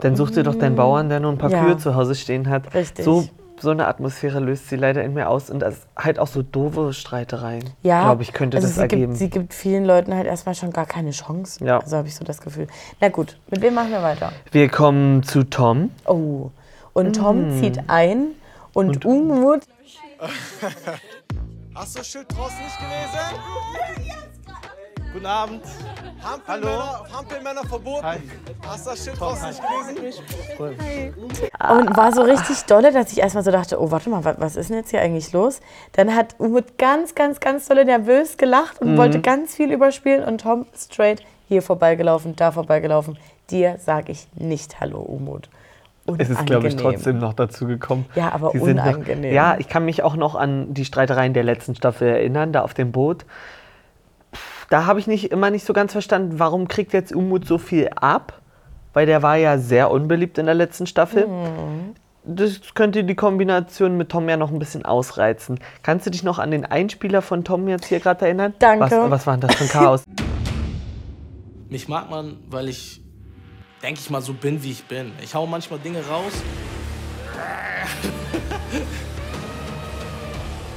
Dann 0.00 0.16
such 0.16 0.30
dir 0.30 0.42
doch 0.42 0.56
deinen 0.56 0.74
Bauern, 0.76 1.08
der 1.08 1.20
nur 1.20 1.30
ein 1.32 1.38
paar 1.38 1.50
Ja. 1.50 1.64
Kühe 1.64 1.78
zu 1.78 1.94
Hause 1.94 2.14
stehen 2.16 2.48
hat. 2.48 2.74
Richtig. 2.74 3.04
So, 3.04 3.24
so 3.60 3.70
eine 3.70 3.86
Atmosphäre 3.86 4.40
löst 4.40 4.68
sie 4.68 4.76
leider 4.76 5.02
in 5.04 5.14
mir 5.14 5.28
aus. 5.28 5.48
Und 5.50 5.60
das 5.60 5.86
halt 5.96 6.18
auch 6.18 6.26
so 6.26 6.42
doofe 6.42 6.92
Streitereien. 6.92 7.70
Ja, 7.82 8.02
Glaube 8.04 8.22
ich, 8.22 8.32
könnte 8.32 8.56
also 8.56 8.66
das 8.68 8.76
sie 8.76 8.80
ergeben. 8.82 9.02
Gibt, 9.12 9.16
sie 9.18 9.30
gibt 9.30 9.54
vielen 9.54 9.84
Leuten 9.84 10.14
halt 10.14 10.26
erstmal 10.26 10.54
schon 10.54 10.70
gar 10.72 10.86
keine 10.86 11.10
Chance. 11.12 11.64
Ja. 11.64 11.78
Also 11.78 11.96
habe 11.96 12.08
ich 12.08 12.14
so 12.16 12.24
das 12.24 12.40
Gefühl. 12.40 12.66
Na 13.00 13.08
gut, 13.08 13.38
mit 13.50 13.62
wem 13.62 13.74
machen 13.74 13.90
wir 13.90 14.02
weiter? 14.02 14.32
Wir 14.52 14.68
kommen 14.68 15.22
zu 15.22 15.44
Tom. 15.44 15.90
Oh. 16.06 16.50
Und 16.92 17.16
Tom 17.16 17.56
Mm. 17.58 17.60
zieht 17.60 17.80
ein 17.88 18.26
und, 18.72 19.04
Umut. 19.04 19.62
Hast 21.74 21.94
du 21.94 21.98
das 21.98 22.08
Schild 22.08 22.26
draußen 22.30 22.56
nicht 22.58 22.78
gelesen? 22.78 24.23
Guten 25.14 25.26
Abend. 25.26 25.62
Hampelmänner, 26.24 27.04
Hampelmänner 27.16 27.62
verboten. 27.68 28.04
Hast 28.66 28.84
du 28.86 28.90
das 28.90 29.04
Schild 29.04 29.20
draußen 29.20 29.48
nicht 29.48 29.62
gelesen? 29.62 30.74
Und 31.70 31.96
war 31.96 32.12
so 32.12 32.22
richtig 32.22 32.62
dolle, 32.64 32.92
dass 32.92 33.12
ich 33.12 33.18
erstmal 33.18 33.44
so 33.44 33.52
dachte, 33.52 33.80
oh, 33.80 33.90
warte 33.92 34.10
mal, 34.10 34.24
wa- 34.24 34.34
was 34.38 34.56
ist 34.56 34.70
denn 34.70 34.78
jetzt 34.78 34.90
hier 34.90 35.00
eigentlich 35.00 35.32
los? 35.32 35.60
Dann 35.92 36.14
hat 36.16 36.34
Umut 36.38 36.78
ganz, 36.78 37.14
ganz, 37.14 37.38
ganz 37.38 37.68
dolle 37.68 37.84
nervös 37.84 38.36
gelacht 38.36 38.80
Mhm. 38.80 38.88
und 38.90 38.96
wollte 38.98 39.20
ganz 39.20 39.54
viel 39.54 39.70
überspielen 39.70 40.24
und 40.24 40.40
Tom 40.40 40.66
straight 40.76 41.22
hier 41.48 41.62
vorbeigelaufen, 41.62 42.34
da 42.34 42.50
vorbeigelaufen. 42.50 43.16
Dir 43.50 43.76
sage 43.78 44.10
ich 44.12 44.26
nicht 44.34 44.80
Hallo, 44.80 44.98
Umut. 44.98 45.48
Es 46.18 46.28
ist, 46.28 46.44
glaube 46.44 46.66
ich, 46.66 46.74
Unangenehm. 46.74 46.78
trotzdem 46.96 47.18
noch 47.18 47.32
dazu 47.34 47.66
gekommen. 47.66 48.04
Ja, 48.16 48.32
aber 48.32 48.50
Die 48.52 48.58
sind 48.58 48.76
noch- 48.76 48.84
unangenehm. 48.86 49.32
ja, 49.32 49.56
ich 49.58 49.68
kann 49.68 49.84
mich 49.84 50.02
auch 50.02 50.16
noch 50.16 50.34
an 50.34 50.74
die 50.74 50.84
Streitereien 50.84 51.32
der 51.34 51.44
letzten 51.44 51.74
Staffel 51.76 52.08
erinnern, 52.08 52.52
da 52.52 52.62
auf 52.62 52.74
dem 52.74 52.90
Boot. 52.92 53.24
Da 54.70 54.86
habe 54.86 55.00
ich 55.00 55.06
nicht, 55.06 55.30
immer 55.30 55.50
nicht 55.50 55.66
so 55.66 55.72
ganz 55.72 55.92
verstanden, 55.92 56.38
warum 56.38 56.68
kriegt 56.68 56.92
jetzt 56.92 57.14
Umut 57.14 57.46
so 57.46 57.58
viel 57.58 57.90
ab? 57.94 58.40
Weil 58.92 59.06
der 59.06 59.22
war 59.22 59.36
ja 59.36 59.58
sehr 59.58 59.90
unbeliebt 59.90 60.38
in 60.38 60.46
der 60.46 60.54
letzten 60.54 60.86
Staffel. 60.86 61.26
Mhm. 61.26 61.94
Das 62.24 62.60
könnte 62.74 63.04
die 63.04 63.14
Kombination 63.14 63.98
mit 63.98 64.08
Tom 64.08 64.28
ja 64.28 64.36
noch 64.36 64.50
ein 64.50 64.58
bisschen 64.58 64.84
ausreizen. 64.84 65.60
Kannst 65.82 66.06
du 66.06 66.10
dich 66.10 66.22
noch 66.22 66.38
an 66.38 66.50
den 66.50 66.64
Einspieler 66.64 67.20
von 67.20 67.44
Tom 67.44 67.68
jetzt 67.68 67.86
hier 67.86 68.00
gerade 68.00 68.24
erinnern? 68.24 68.54
Danke. 68.58 68.90
Was, 68.90 69.10
was 69.10 69.26
war 69.26 69.36
denn 69.36 69.48
das 69.48 69.56
für 69.56 69.64
ein 69.64 69.70
Chaos? 69.70 70.04
Mich 71.68 71.88
mag 71.88 72.08
man, 72.08 72.38
weil 72.48 72.68
ich, 72.68 73.02
denke 73.82 74.00
ich 74.00 74.08
mal, 74.08 74.22
so 74.22 74.32
bin, 74.32 74.62
wie 74.62 74.70
ich 74.70 74.84
bin. 74.84 75.12
Ich 75.22 75.34
hau 75.34 75.46
manchmal 75.46 75.78
Dinge 75.80 76.06
raus. 76.06 76.32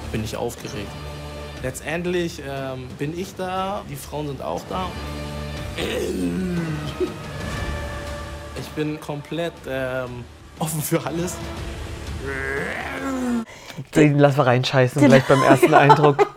Ich 0.08 0.12
bin 0.12 0.22
nicht 0.22 0.38
aufgeregt. 0.38 0.88
Letztendlich 1.64 2.42
ähm, 2.48 2.88
bin 2.98 3.18
ich 3.18 3.36
da, 3.36 3.84
die 3.90 3.96
Frauen 3.96 4.28
sind 4.28 4.42
auch 4.42 4.62
da. 4.70 4.88
Ich 8.60 8.70
bin 8.70 9.00
komplett 9.00 9.54
ähm, 9.68 10.24
offen 10.58 10.82
für 10.82 11.06
alles. 11.06 11.36
Den 13.96 14.18
lassen 14.18 14.38
wir 14.38 14.46
reinscheißen, 14.48 15.06
gleich 15.06 15.24
beim 15.26 15.44
ersten 15.44 15.74
Eindruck. 15.74 16.28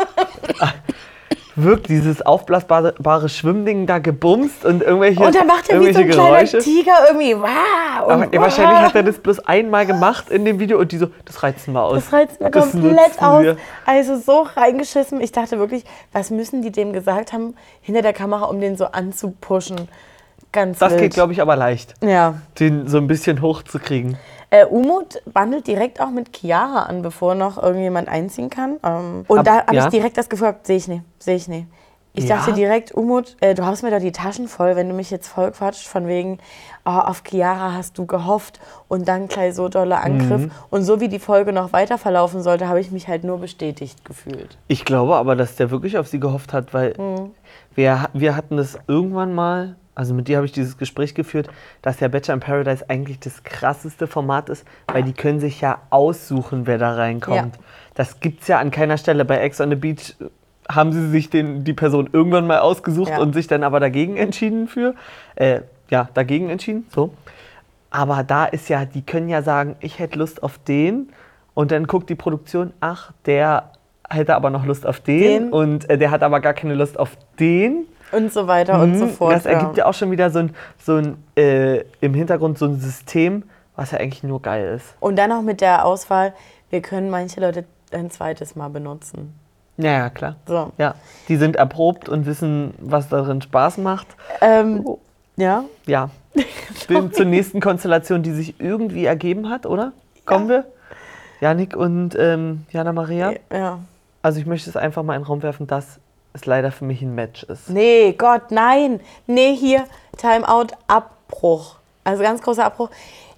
Wirkt 1.62 1.88
dieses 1.88 2.22
aufblasbare 2.22 3.28
Schwimmding 3.28 3.86
da 3.86 3.98
gebumst 3.98 4.64
und 4.64 4.82
irgendwelche, 4.82 5.22
Und 5.22 5.34
dann 5.34 5.46
macht 5.46 5.68
er 5.68 5.80
wie 5.80 5.92
so 5.92 5.98
ein 6.00 6.08
irgendwelche 6.08 6.10
kleiner 6.10 6.36
Geräusche. 6.38 6.58
Tiger 6.58 6.92
irgendwie. 7.08 7.34
Wow, 7.36 8.06
und 8.06 8.12
Aber 8.12 8.32
wahrscheinlich 8.44 8.78
hat 8.80 8.94
er 8.94 9.02
das 9.02 9.18
bloß 9.18 9.40
einmal 9.40 9.86
gemacht 9.86 10.30
in 10.30 10.44
dem 10.44 10.58
Video 10.58 10.78
und 10.78 10.92
die 10.92 10.98
so, 10.98 11.08
das 11.24 11.42
reizen 11.42 11.72
wir 11.74 11.82
aus. 11.82 11.94
Das 12.04 12.12
reizt 12.12 12.40
mir 12.40 12.50
Das 12.50 12.72
komplett 12.72 13.20
aus. 13.22 13.42
wir. 13.42 13.56
Also 13.86 14.16
so 14.18 14.46
reingeschissen. 14.56 15.20
Ich 15.20 15.32
dachte 15.32 15.58
wirklich, 15.58 15.84
was 16.12 16.30
müssen 16.30 16.62
die 16.62 16.70
dem 16.72 16.92
gesagt 16.92 17.32
haben 17.32 17.54
hinter 17.80 18.02
der 18.02 18.12
Kamera, 18.12 18.44
um 18.46 18.60
den 18.60 18.76
so 18.76 18.86
anzupushen? 18.86 19.88
Ganz 20.52 20.78
Das 20.78 20.90
wild. 20.92 21.02
geht, 21.02 21.14
glaube 21.14 21.32
ich, 21.32 21.40
aber 21.40 21.54
leicht, 21.56 21.94
Ja. 22.02 22.34
den 22.58 22.88
so 22.88 22.98
ein 22.98 23.06
bisschen 23.06 23.40
hochzukriegen. 23.40 24.16
Äh, 24.50 24.64
Umut 24.66 25.22
bandelt 25.32 25.66
direkt 25.68 26.00
auch 26.00 26.10
mit 26.10 26.36
Chiara 26.36 26.82
an, 26.84 27.02
bevor 27.02 27.34
noch 27.34 27.62
irgendjemand 27.62 28.08
einziehen 28.08 28.50
kann. 28.50 28.78
Ähm, 28.84 29.24
und 29.28 29.38
Ab- 29.38 29.44
da 29.44 29.66
habe 29.66 29.76
ja? 29.76 29.84
ich 29.84 29.90
direkt 29.90 30.16
das 30.18 30.28
Gefühl, 30.28 30.48
gehabt, 30.48 30.66
sehe 30.66 30.76
ich 30.76 30.88
nicht, 30.88 31.02
sehe 31.18 31.36
ich 31.36 31.46
nicht. 31.48 31.66
Ich 32.12 32.24
Ja? 32.28 32.36
dachte 32.38 32.52
direkt, 32.54 32.90
Umut, 32.90 33.36
äh, 33.40 33.54
du 33.54 33.64
hast 33.64 33.82
mir 33.84 33.92
doch 33.92 34.00
die 34.00 34.10
Taschen 34.10 34.48
voll, 34.48 34.74
wenn 34.74 34.88
du 34.88 34.94
mich 34.96 35.12
jetzt 35.12 35.28
voll 35.28 35.52
quatscht, 35.52 35.86
von 35.86 36.08
wegen, 36.08 36.38
oh, 36.84 36.90
auf 36.90 37.22
Chiara 37.24 37.74
hast 37.74 37.96
du 37.98 38.06
gehofft 38.06 38.58
und 38.88 39.06
dann 39.06 39.28
gleich 39.28 39.54
so 39.54 39.68
doller 39.68 40.02
Angriff. 40.02 40.42
Mhm. 40.46 40.50
Und 40.70 40.82
so 40.82 41.00
wie 41.00 41.06
die 41.06 41.20
Folge 41.20 41.52
noch 41.52 41.72
weiter 41.72 41.98
verlaufen 41.98 42.42
sollte, 42.42 42.68
habe 42.68 42.80
ich 42.80 42.90
mich 42.90 43.06
halt 43.06 43.22
nur 43.22 43.38
bestätigt 43.38 44.04
gefühlt. 44.04 44.58
Ich 44.66 44.84
glaube 44.84 45.14
aber, 45.14 45.36
dass 45.36 45.54
der 45.54 45.70
wirklich 45.70 45.96
auf 45.98 46.08
sie 46.08 46.18
gehofft 46.18 46.52
hat, 46.52 46.74
weil 46.74 46.94
Mhm. 46.98 47.30
wir, 47.76 48.08
wir 48.12 48.34
hatten 48.34 48.56
das 48.56 48.76
irgendwann 48.88 49.32
mal, 49.32 49.76
also 50.00 50.14
mit 50.14 50.28
dir 50.28 50.38
habe 50.38 50.46
ich 50.46 50.52
dieses 50.52 50.78
Gespräch 50.78 51.14
geführt, 51.14 51.50
dass 51.82 51.98
der 51.98 52.08
Bachelor 52.08 52.32
in 52.32 52.40
Paradise 52.40 52.88
eigentlich 52.88 53.20
das 53.20 53.44
krasseste 53.44 54.06
Format 54.06 54.48
ist, 54.48 54.64
weil 54.90 55.02
die 55.02 55.12
können 55.12 55.40
sich 55.40 55.60
ja 55.60 55.76
aussuchen, 55.90 56.66
wer 56.66 56.78
da 56.78 56.94
reinkommt. 56.94 57.36
Ja. 57.56 57.62
Das 57.96 58.18
gibt 58.20 58.40
es 58.40 58.48
ja 58.48 58.58
an 58.60 58.70
keiner 58.70 58.96
Stelle. 58.96 59.26
Bei 59.26 59.36
Ex 59.36 59.60
on 59.60 59.68
the 59.68 59.76
Beach 59.76 60.14
haben 60.70 60.92
sie 60.92 61.10
sich 61.10 61.28
den, 61.28 61.64
die 61.64 61.74
Person 61.74 62.08
irgendwann 62.14 62.46
mal 62.46 62.60
ausgesucht 62.60 63.10
Ja. 63.10 63.18
und 63.18 63.34
sich 63.34 63.46
dann 63.46 63.62
aber 63.62 63.78
dagegen 63.78 64.16
entschieden 64.16 64.68
für. 64.68 64.94
Äh, 65.36 65.60
ja, 65.90 66.08
dagegen 66.14 66.48
entschieden, 66.48 66.86
so. 66.94 67.12
Aber 67.90 68.22
da 68.22 68.46
ist 68.46 68.70
ja, 68.70 68.86
die 68.86 69.02
können 69.02 69.28
ja 69.28 69.42
sagen, 69.42 69.76
ich 69.80 69.98
hätte 69.98 70.18
Lust 70.18 70.42
auf 70.42 70.56
den 70.66 71.10
und 71.52 71.72
dann 71.72 71.86
guckt 71.86 72.08
die 72.08 72.14
Produktion, 72.14 72.72
ach, 72.80 73.12
der 73.26 73.72
hätte 74.08 74.34
aber 74.34 74.48
noch 74.48 74.64
Lust 74.64 74.86
auf 74.86 75.00
den, 75.00 75.42
Den. 75.44 75.52
und 75.52 75.90
äh, 75.90 75.98
der 75.98 76.10
hat 76.10 76.22
aber 76.22 76.40
gar 76.40 76.54
keine 76.54 76.74
Lust 76.74 76.98
auf 76.98 77.18
den. 77.38 77.84
Und 78.12 78.32
so 78.32 78.46
weiter 78.46 78.80
und 78.82 78.98
so 78.98 79.06
Mhm, 79.06 79.10
fort. 79.10 79.34
Das 79.34 79.46
ergibt 79.46 79.76
ja 79.76 79.86
auch 79.86 79.94
schon 79.94 80.10
wieder 80.10 80.30
so 80.30 80.40
ein, 80.40 80.54
so 80.82 80.96
ein 80.96 81.16
äh, 81.36 81.84
im 82.00 82.14
Hintergrund 82.14 82.58
so 82.58 82.66
ein 82.66 82.78
System, 82.80 83.44
was 83.76 83.90
ja 83.92 83.98
eigentlich 83.98 84.22
nur 84.22 84.42
geil 84.42 84.74
ist. 84.76 84.94
Und 85.00 85.16
dann 85.16 85.30
auch 85.32 85.42
mit 85.42 85.60
der 85.60 85.84
Auswahl, 85.84 86.34
wir 86.70 86.82
können 86.82 87.10
manche 87.10 87.40
Leute 87.40 87.64
ein 87.92 88.10
zweites 88.10 88.56
Mal 88.56 88.68
benutzen. 88.68 89.34
Ja, 89.76 89.92
ja, 89.92 90.10
klar. 90.10 90.36
So. 90.46 90.72
Ja, 90.78 90.94
die 91.28 91.36
sind 91.36 91.56
erprobt 91.56 92.08
und 92.08 92.26
wissen, 92.26 92.74
was 92.78 93.08
darin 93.08 93.40
Spaß 93.40 93.78
macht. 93.78 94.06
Ähm, 94.40 94.84
ja, 95.36 95.64
Ja. 95.86 96.10
Bin 96.86 97.12
zur 97.12 97.24
nächsten 97.24 97.60
Konstellation, 97.60 98.22
die 98.22 98.30
sich 98.32 98.60
irgendwie 98.60 99.04
ergeben 99.04 99.48
hat, 99.50 99.66
oder? 99.66 99.92
Kommen 100.26 100.48
wir? 100.48 100.64
Janik 101.40 101.74
und 101.74 102.14
ähm, 102.18 102.66
Jana 102.70 102.92
Maria. 102.92 103.32
ja. 103.52 103.78
Also 104.22 104.38
ich 104.38 104.44
möchte 104.46 104.68
es 104.68 104.76
einfach 104.76 105.02
mal 105.02 105.14
in 105.16 105.22
den 105.22 105.26
Raum 105.26 105.42
werfen, 105.42 105.66
dass 105.66 105.98
es 106.32 106.46
leider 106.46 106.70
für 106.70 106.84
mich 106.84 107.02
ein 107.02 107.14
Match 107.14 107.42
ist. 107.44 107.68
Nee, 107.70 108.12
Gott, 108.12 108.50
nein. 108.50 109.00
Nee, 109.26 109.54
hier, 109.56 109.84
Timeout, 110.16 110.68
Abbruch. 110.86 111.76
Also 112.04 112.22
ganz 112.22 112.42
großer 112.42 112.64
Abbruch. 112.64 112.90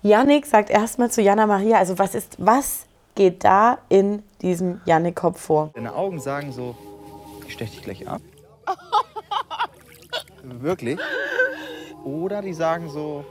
Yannick 0.03 0.47
sagt 0.47 0.71
erstmal 0.71 1.11
zu 1.11 1.23
Jana 1.23 1.47
Maria, 1.47 1.79
also 1.79 1.99
was 1.99 2.15
ist, 2.15 2.37
was 2.39 2.87
geht 3.15 3.45
da 3.45 3.79
in 3.89 4.23
diesem 4.41 4.81
Yannick-Kopf 4.85 5.41
vor? 5.41 5.71
Deine 5.75 5.95
Augen 5.95 6.21
sagen 6.21 6.53
so, 6.53 6.77
ich 7.47 7.53
stech 7.53 7.71
dich 7.71 7.83
gleich 7.83 8.09
ab. 8.09 8.21
Wirklich? 10.43 10.99
Oder 12.05 12.43
die 12.43 12.53
sagen 12.53 12.91
so, 12.91 13.25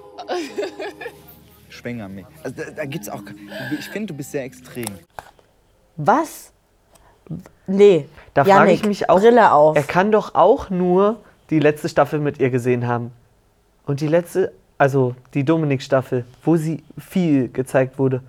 schwänger 1.69 2.07
mich. 2.07 2.25
Also 2.43 2.55
da, 2.63 2.71
da 2.71 2.85
gibt's 2.85 3.09
auch. 3.09 3.21
Ich 3.77 3.89
finde, 3.89 4.07
du 4.07 4.17
bist 4.17 4.31
sehr 4.31 4.43
extrem. 4.43 4.85
Was? 5.97 6.53
Nee, 7.67 8.07
Da 8.33 8.43
frage 8.45 8.71
ich 8.71 8.85
mich 8.85 9.09
auch, 9.09 9.19
Brille 9.19 9.51
auf. 9.51 9.75
er 9.77 9.83
kann 9.83 10.11
doch 10.11 10.35
auch 10.35 10.69
nur 10.69 11.17
die 11.49 11.59
letzte 11.59 11.89
Staffel 11.89 12.19
mit 12.19 12.39
ihr 12.39 12.49
gesehen 12.49 12.87
haben. 12.87 13.11
Und 13.85 14.01
die 14.01 14.07
letzte, 14.07 14.51
also 14.77 15.15
die 15.33 15.43
Dominik-Staffel, 15.43 16.25
wo 16.43 16.55
sie 16.55 16.83
viel 16.97 17.49
gezeigt 17.49 17.99
wurde. 17.99 18.21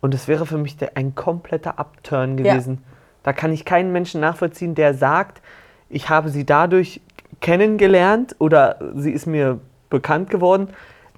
Und 0.00 0.14
es 0.14 0.26
wäre 0.28 0.46
für 0.46 0.58
mich 0.58 0.76
der, 0.76 0.96
ein 0.96 1.14
kompletter 1.14 1.78
Upturn 1.78 2.38
Ja. 2.38 2.54
gewesen. 2.54 2.82
Da 3.22 3.32
kann 3.32 3.52
ich 3.52 3.64
keinen 3.64 3.92
Menschen 3.92 4.20
nachvollziehen, 4.20 4.74
der 4.74 4.94
sagt, 4.94 5.40
ich 5.88 6.08
habe 6.08 6.28
sie 6.30 6.44
dadurch 6.44 7.00
kennengelernt 7.40 8.34
oder 8.38 8.76
sie 8.96 9.10
ist 9.12 9.26
mir 9.26 9.60
bekannt 9.90 10.30
geworden. 10.30 10.68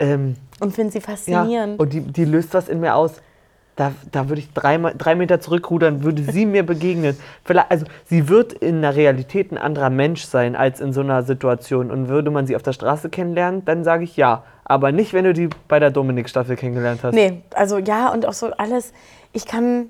Ähm, 0.01 0.37
Und 0.61 0.75
finde 0.75 0.91
sie 0.93 0.99
ja, 0.99 1.05
faszinierend. 1.05 1.79
und 1.79 1.93
die, 1.93 2.01
die 2.01 2.25
löst 2.25 2.53
was 2.55 2.69
in 2.69 2.81
mir 2.81 2.95
aus. 2.97 3.13
Da, 3.77 3.93
da 4.13 4.29
würde 4.29 4.41
ich 4.41 4.53
drei, 4.53 4.79
drei 4.79 5.17
Meter 5.17 5.41
zurückrudern, 5.41 6.05
würde 6.05 6.23
sie 6.23 6.47
mir 6.47 6.65
begegnen. 6.65 7.19
Vielleicht, 7.45 7.71
also 7.73 7.87
sie 8.07 8.29
wird 8.29 8.53
in 8.53 8.83
der 8.83 8.95
Realität 8.95 9.51
ein 9.51 9.59
anderer 9.59 9.91
Mensch 9.91 10.25
sein 10.25 10.55
als 10.55 10.81
in 10.81 10.93
so 10.93 11.01
einer 11.01 11.25
Situation. 11.25 11.91
Und 11.91 12.09
würde 12.09 12.31
man 12.31 12.47
sie 12.47 12.55
auf 12.55 12.63
der 12.63 12.73
Straße 12.73 13.09
kennenlernen, 13.09 13.65
dann 13.65 13.83
sage 13.83 14.05
ich 14.05 14.17
ja. 14.17 14.45
Aber 14.65 14.93
nicht, 14.93 15.13
wenn 15.13 15.25
du 15.25 15.33
die 15.33 15.51
bei 15.67 15.81
der 15.81 15.91
Dominik-Staffel 15.91 16.57
kennengelernt 16.57 17.01
hast. 17.03 17.15
Nee, 17.15 17.43
also 17.55 17.79
ja, 17.79 18.13
und 18.13 18.27
auch 18.27 18.33
so 18.33 18.53
alles. 18.53 18.93
Ich 19.33 19.47
kann. 19.47 19.89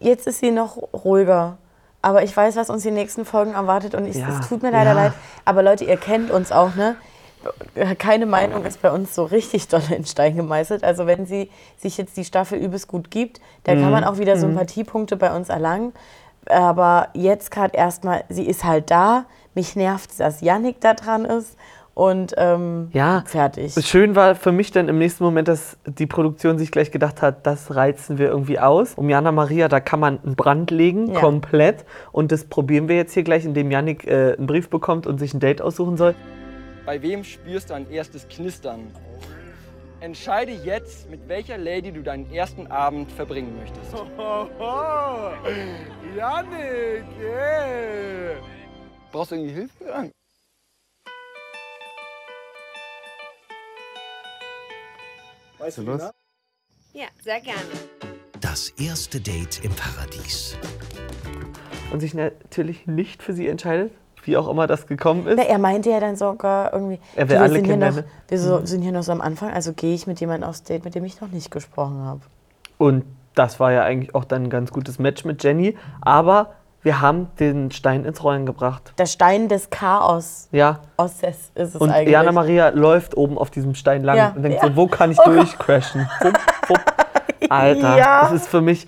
Jetzt 0.00 0.26
ist 0.26 0.40
sie 0.40 0.50
noch 0.50 0.76
ruhiger. 0.92 1.58
Aber 2.02 2.22
ich 2.22 2.36
weiß, 2.36 2.56
was 2.56 2.70
uns 2.70 2.82
die 2.82 2.90
nächsten 2.90 3.24
Folgen 3.24 3.54
erwartet 3.54 3.94
und 3.94 4.06
ich, 4.06 4.16
Ja, 4.16 4.28
es 4.28 4.48
tut 4.48 4.62
mir 4.62 4.70
leider 4.70 4.90
ja. 4.90 5.04
leid. 5.04 5.12
Aber 5.44 5.62
Leute, 5.62 5.84
ihr 5.84 5.96
kennt 5.96 6.30
uns 6.30 6.52
auch, 6.52 6.74
ne? 6.74 6.96
Keine 7.98 8.26
Meinung 8.26 8.64
ist 8.64 8.80
bei 8.82 8.90
uns 8.90 9.14
so 9.14 9.24
richtig 9.24 9.68
doll 9.68 9.82
in 9.94 10.04
Stein 10.04 10.36
gemeißelt. 10.36 10.84
Also 10.84 11.06
wenn 11.06 11.26
sie 11.26 11.50
sich 11.76 11.96
jetzt 11.98 12.16
die 12.16 12.24
Staffel 12.24 12.58
übelst 12.58 12.88
gut 12.88 13.10
gibt, 13.10 13.40
da 13.64 13.74
Mhm. 13.74 13.82
kann 13.82 13.90
man 13.92 14.04
auch 14.04 14.18
wieder 14.18 14.36
Sympathiepunkte 14.36 15.16
bei 15.16 15.34
uns 15.34 15.48
erlangen. 15.48 15.92
Aber 16.48 17.08
jetzt 17.14 17.50
gerade 17.50 17.76
erstmal, 17.76 18.24
sie 18.28 18.46
ist 18.46 18.64
halt 18.64 18.90
da. 18.90 19.24
Mich 19.54 19.74
nervt, 19.74 20.18
dass 20.20 20.40
Yannick 20.42 20.80
da 20.80 20.94
dran 20.94 21.24
ist. 21.24 21.56
Und 21.94 22.34
ähm, 22.36 22.90
Ja, 22.92 23.22
fertig. 23.26 23.74
Schön 23.86 24.14
war 24.14 24.34
für 24.34 24.52
mich 24.52 24.70
dann 24.70 24.90
im 24.90 24.98
nächsten 24.98 25.24
Moment, 25.24 25.48
dass 25.48 25.78
die 25.86 26.04
Produktion 26.06 26.58
sich 26.58 26.70
gleich 26.70 26.90
gedacht 26.90 27.22
hat, 27.22 27.46
das 27.46 27.74
reizen 27.74 28.18
wir 28.18 28.28
irgendwie 28.28 28.60
aus. 28.60 28.92
Um 28.96 29.08
Jana 29.08 29.32
Maria, 29.32 29.68
da 29.68 29.80
kann 29.80 29.98
man 30.00 30.20
einen 30.22 30.36
Brand 30.36 30.70
legen, 30.70 31.12
Ja. 31.14 31.20
komplett. 31.20 31.86
Und 32.12 32.32
das 32.32 32.44
probieren 32.44 32.88
wir 32.88 32.96
jetzt 32.96 33.14
hier 33.14 33.22
gleich, 33.24 33.46
indem 33.46 33.70
Yannick 33.70 34.06
äh, 34.06 34.34
einen 34.36 34.46
Brief 34.46 34.68
bekommt 34.68 35.06
und 35.06 35.18
sich 35.18 35.32
ein 35.32 35.40
Date 35.40 35.62
aussuchen 35.62 35.96
soll. 35.96 36.14
Bei 36.86 37.02
wem 37.02 37.24
spürst 37.24 37.70
du 37.70 37.74
ein 37.74 37.90
erstes 37.90 38.28
Knistern? 38.28 38.94
Entscheide 39.98 40.52
jetzt, 40.52 41.10
mit 41.10 41.26
welcher 41.28 41.58
Lady 41.58 41.90
du 41.90 42.00
deinen 42.00 42.32
ersten 42.32 42.68
Abend 42.68 43.10
verbringen 43.10 43.58
möchtest. 43.58 43.92
Janik, 46.16 47.04
yeah. 47.20 48.36
Brauchst 49.10 49.32
du 49.32 49.34
irgendwie 49.34 49.54
Hilfe? 49.54 50.12
Weißt 55.58 55.78
du 55.78 55.86
was? 55.88 56.12
Ja, 56.92 57.06
sehr 57.20 57.40
gerne. 57.40 57.64
Das 58.40 58.68
erste 58.78 59.20
Date 59.20 59.64
im 59.64 59.72
Paradies. 59.74 60.56
Und 61.90 61.98
sich 61.98 62.14
natürlich 62.14 62.86
nicht 62.86 63.24
für 63.24 63.32
sie 63.32 63.48
entscheidet, 63.48 63.92
wie 64.26 64.36
auch 64.36 64.48
immer 64.48 64.66
das 64.66 64.86
gekommen 64.86 65.26
ist. 65.26 65.36
Na, 65.36 65.42
er 65.44 65.58
meinte 65.58 65.90
ja 65.90 66.00
dann 66.00 66.16
sogar 66.16 66.72
irgendwie, 66.72 66.98
Er 67.14 67.28
will 67.28 67.36
alle 67.36 67.54
sind 67.54 67.64
hier 67.64 67.76
noch, 67.76 67.96
wir 68.28 68.38
so, 68.38 68.64
sind 68.66 68.82
hier 68.82 68.92
noch 68.92 69.02
so 69.02 69.12
am 69.12 69.20
Anfang, 69.20 69.52
also 69.52 69.72
gehe 69.72 69.94
ich 69.94 70.06
mit 70.06 70.20
jemandem 70.20 70.48
aufs 70.48 70.62
Date, 70.62 70.84
mit 70.84 70.94
dem 70.94 71.04
ich 71.04 71.20
noch 71.20 71.28
nicht 71.28 71.50
gesprochen 71.50 72.02
habe. 72.04 72.20
Und 72.78 73.04
das 73.34 73.60
war 73.60 73.72
ja 73.72 73.82
eigentlich 73.82 74.14
auch 74.14 74.24
dann 74.24 74.44
ein 74.44 74.50
ganz 74.50 74.70
gutes 74.72 74.98
Match 74.98 75.24
mit 75.24 75.42
Jenny. 75.44 75.76
Aber 76.00 76.52
wir 76.82 77.00
haben 77.00 77.28
den 77.40 77.70
Stein 77.70 78.04
ins 78.04 78.22
Rollen 78.22 78.46
gebracht. 78.46 78.92
Der 78.98 79.06
Stein 79.06 79.48
des 79.48 79.70
Chaos 79.70 80.48
Ja. 80.52 80.80
aus 80.96 81.14
ist 81.22 81.50
es 81.56 81.74
Und 81.76 81.90
eigentlich. 81.90 82.12
Jana 82.12 82.32
Maria 82.32 82.68
läuft 82.68 83.16
oben 83.16 83.38
auf 83.38 83.50
diesem 83.50 83.74
Stein 83.74 84.04
lang 84.04 84.16
Ja, 84.16 84.32
und 84.36 84.42
denkt 84.42 84.62
ja. 84.62 84.68
so, 84.68 84.76
wo 84.76 84.86
kann 84.86 85.10
ich 85.10 85.18
Oh 85.18 85.24
durchcrashen? 85.30 86.08
Wupp, 86.20 86.38
wupp. 86.68 86.80
Alter, 87.50 87.98
Ja. 87.98 88.20
das 88.22 88.32
ist 88.32 88.48
für 88.48 88.60
mich. 88.60 88.86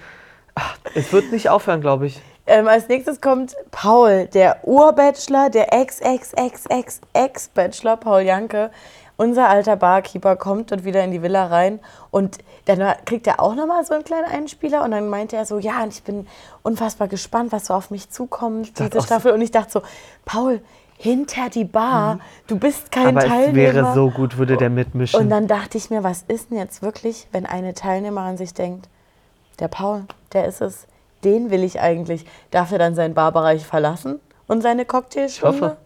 Ach, 0.54 0.76
es 0.94 1.12
wird 1.12 1.30
nicht 1.32 1.50
aufhören, 1.50 1.80
glaube 1.80 2.06
ich. 2.06 2.20
Ähm, 2.48 2.66
als 2.66 2.88
nächstes 2.88 3.20
kommt 3.20 3.54
Paul, 3.70 4.26
der 4.32 4.66
Urbachelor, 4.66 5.50
der 5.50 5.74
Ex-Ex-Ex-Ex-Ex-Bachelor, 5.74 7.98
Paul 7.98 8.22
Janke. 8.22 8.70
unser 9.18 9.48
alter 9.48 9.76
Barkeeper 9.76 10.36
kommt 10.36 10.72
dort 10.72 10.84
wieder 10.84 11.04
in 11.04 11.10
die 11.10 11.20
Villa 11.20 11.46
rein 11.46 11.80
und 12.10 12.38
dann 12.64 12.94
kriegt 13.04 13.26
er 13.26 13.40
auch 13.40 13.54
nochmal 13.54 13.84
so 13.84 13.92
einen 13.92 14.04
kleinen 14.04 14.26
Einspieler 14.26 14.82
und 14.82 14.92
dann 14.92 15.08
meinte 15.08 15.36
er 15.36 15.44
so, 15.44 15.58
ja, 15.58 15.82
und 15.82 15.92
ich 15.92 16.02
bin 16.04 16.26
unfassbar 16.62 17.08
gespannt, 17.08 17.52
was 17.52 17.66
so 17.66 17.74
auf 17.74 17.90
mich 17.90 18.08
zukommt, 18.08 18.78
diese 18.78 19.02
Staffel. 19.02 19.32
Und 19.32 19.42
ich 19.42 19.50
dachte 19.50 19.72
so, 19.72 19.82
Paul, 20.24 20.62
hinter 20.96 21.50
die 21.50 21.64
Bar, 21.64 22.20
du 22.46 22.58
bist 22.58 22.92
kein 22.92 23.08
Aber 23.08 23.24
es 23.24 23.26
Teilnehmer. 23.26 23.56
wäre 23.56 23.92
so 23.94 24.10
gut, 24.10 24.38
würde 24.38 24.56
der 24.56 24.70
mitmischen. 24.70 25.20
Und 25.20 25.30
dann 25.30 25.48
dachte 25.48 25.76
ich 25.76 25.90
mir, 25.90 26.04
was 26.04 26.22
ist 26.28 26.50
denn 26.50 26.58
jetzt 26.58 26.82
wirklich, 26.82 27.26
wenn 27.32 27.44
eine 27.44 27.74
Teilnehmerin 27.74 28.36
sich 28.36 28.54
denkt, 28.54 28.88
der 29.58 29.68
Paul, 29.68 30.04
der 30.32 30.46
ist 30.46 30.60
es, 30.60 30.86
den 31.24 31.50
will 31.50 31.64
ich 31.64 31.80
eigentlich. 31.80 32.24
Darf 32.50 32.72
er 32.72 32.78
dann 32.78 32.94
seinen 32.94 33.14
Barbereich 33.14 33.64
verlassen 33.66 34.20
und 34.46 34.62
seine 34.62 34.82
ich 34.82 34.88
Cocktailstunde? 34.88 35.60
hoffe. 35.60 35.76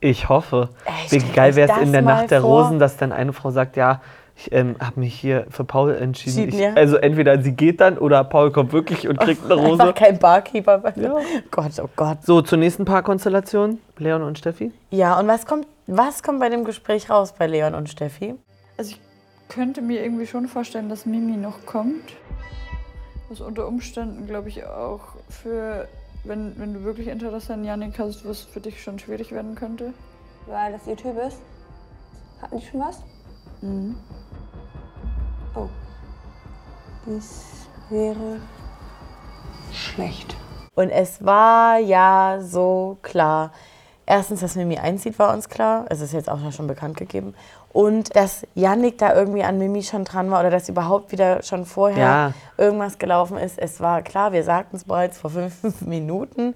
Ich 0.00 0.28
hoffe. 0.28 0.68
Ey, 0.84 1.20
Wie 1.20 1.32
geil 1.32 1.56
wäre 1.56 1.72
es 1.72 1.78
in 1.78 1.92
der 1.92 2.02
Nacht 2.02 2.30
der 2.30 2.42
vor. 2.42 2.64
Rosen, 2.64 2.78
dass 2.78 2.96
dann 2.96 3.12
eine 3.12 3.32
Frau 3.32 3.50
sagt, 3.50 3.76
ja, 3.76 4.00
ich 4.36 4.52
ähm, 4.52 4.76
habe 4.78 5.00
mich 5.00 5.14
hier 5.14 5.46
für 5.48 5.64
Paul 5.64 5.94
entschieden. 5.94 6.50
Ich, 6.50 6.54
ja. 6.58 6.74
Also 6.74 6.96
entweder 6.96 7.40
sie 7.40 7.52
geht 7.52 7.80
dann 7.80 7.96
oder 7.96 8.22
Paul 8.22 8.52
kommt 8.52 8.72
wirklich 8.72 9.08
und 9.08 9.18
kriegt 9.18 9.44
eine 9.44 9.54
Rose. 9.60 9.82
Einfach 9.82 9.94
kein 9.94 10.18
Barkeeper. 10.18 10.78
Gott, 11.50 11.72
oh 11.82 11.88
Gott. 11.96 12.18
So, 12.22 12.42
zur 12.42 12.58
nächsten 12.58 12.84
Paarkonstellation. 12.84 13.78
Leon 13.96 14.22
und 14.22 14.38
Steffi. 14.38 14.72
Ja, 14.90 15.18
und 15.18 15.26
was 15.26 15.46
kommt, 15.46 15.66
was 15.86 16.22
kommt 16.22 16.40
bei 16.40 16.50
dem 16.50 16.64
Gespräch 16.64 17.08
raus 17.08 17.32
bei 17.38 17.46
Leon 17.46 17.74
und 17.74 17.88
Steffi? 17.88 18.34
Also 18.76 18.90
ich 18.92 19.00
könnte 19.48 19.80
mir 19.80 20.02
irgendwie 20.02 20.26
schon 20.26 20.48
vorstellen, 20.48 20.90
dass 20.90 21.06
Mimi 21.06 21.38
noch 21.38 21.64
kommt. 21.64 22.12
Was 23.28 23.40
unter 23.40 23.66
Umständen, 23.66 24.26
glaube 24.26 24.48
ich, 24.48 24.64
auch 24.64 25.00
für, 25.28 25.88
wenn, 26.24 26.58
wenn 26.58 26.74
du 26.74 26.84
wirklich 26.84 27.08
Interesse 27.08 27.54
an 27.54 27.64
Janik 27.64 27.98
hast, 27.98 28.26
was 28.26 28.42
für 28.42 28.60
dich 28.60 28.82
schon 28.82 28.98
schwierig 28.98 29.32
werden 29.32 29.54
könnte. 29.54 29.92
Weil 30.46 30.72
das 30.72 30.86
ihr 30.86 30.96
Typ 30.96 31.16
ist. 31.18 31.38
Hatten 32.40 32.58
die 32.58 32.66
schon 32.66 32.80
was? 32.80 33.02
Mhm. 33.62 33.96
Oh. 35.54 35.68
Das 37.06 37.44
wäre 37.88 38.40
schlecht. 39.72 40.36
Und 40.74 40.90
es 40.90 41.24
war 41.24 41.78
ja 41.78 42.38
so 42.40 42.98
klar. 43.02 43.52
Erstens, 44.08 44.40
dass 44.40 44.54
Mimi 44.54 44.78
einzieht, 44.78 45.18
war 45.18 45.34
uns 45.34 45.48
klar. 45.48 45.84
Es 45.90 46.00
ist 46.00 46.12
jetzt 46.12 46.30
auch 46.30 46.38
schon 46.52 46.68
bekannt 46.68 46.96
gegeben. 46.96 47.34
Und 47.72 48.14
dass 48.14 48.46
Yannick 48.54 48.98
da 48.98 49.14
irgendwie 49.14 49.42
an 49.42 49.58
Mimi 49.58 49.82
schon 49.82 50.04
dran 50.04 50.30
war 50.30 50.40
oder 50.40 50.50
dass 50.50 50.68
überhaupt 50.68 51.10
wieder 51.12 51.42
schon 51.42 51.66
vorher 51.66 51.98
Ja. 51.98 52.32
irgendwas 52.56 52.98
gelaufen 52.98 53.36
ist. 53.36 53.58
Es 53.58 53.80
war 53.80 54.02
klar, 54.02 54.32
wir 54.32 54.44
sagten 54.44 54.76
es 54.76 54.84
bereits 54.84 55.18
vor 55.18 55.30
fünf 55.30 55.54
Minuten. 55.82 56.54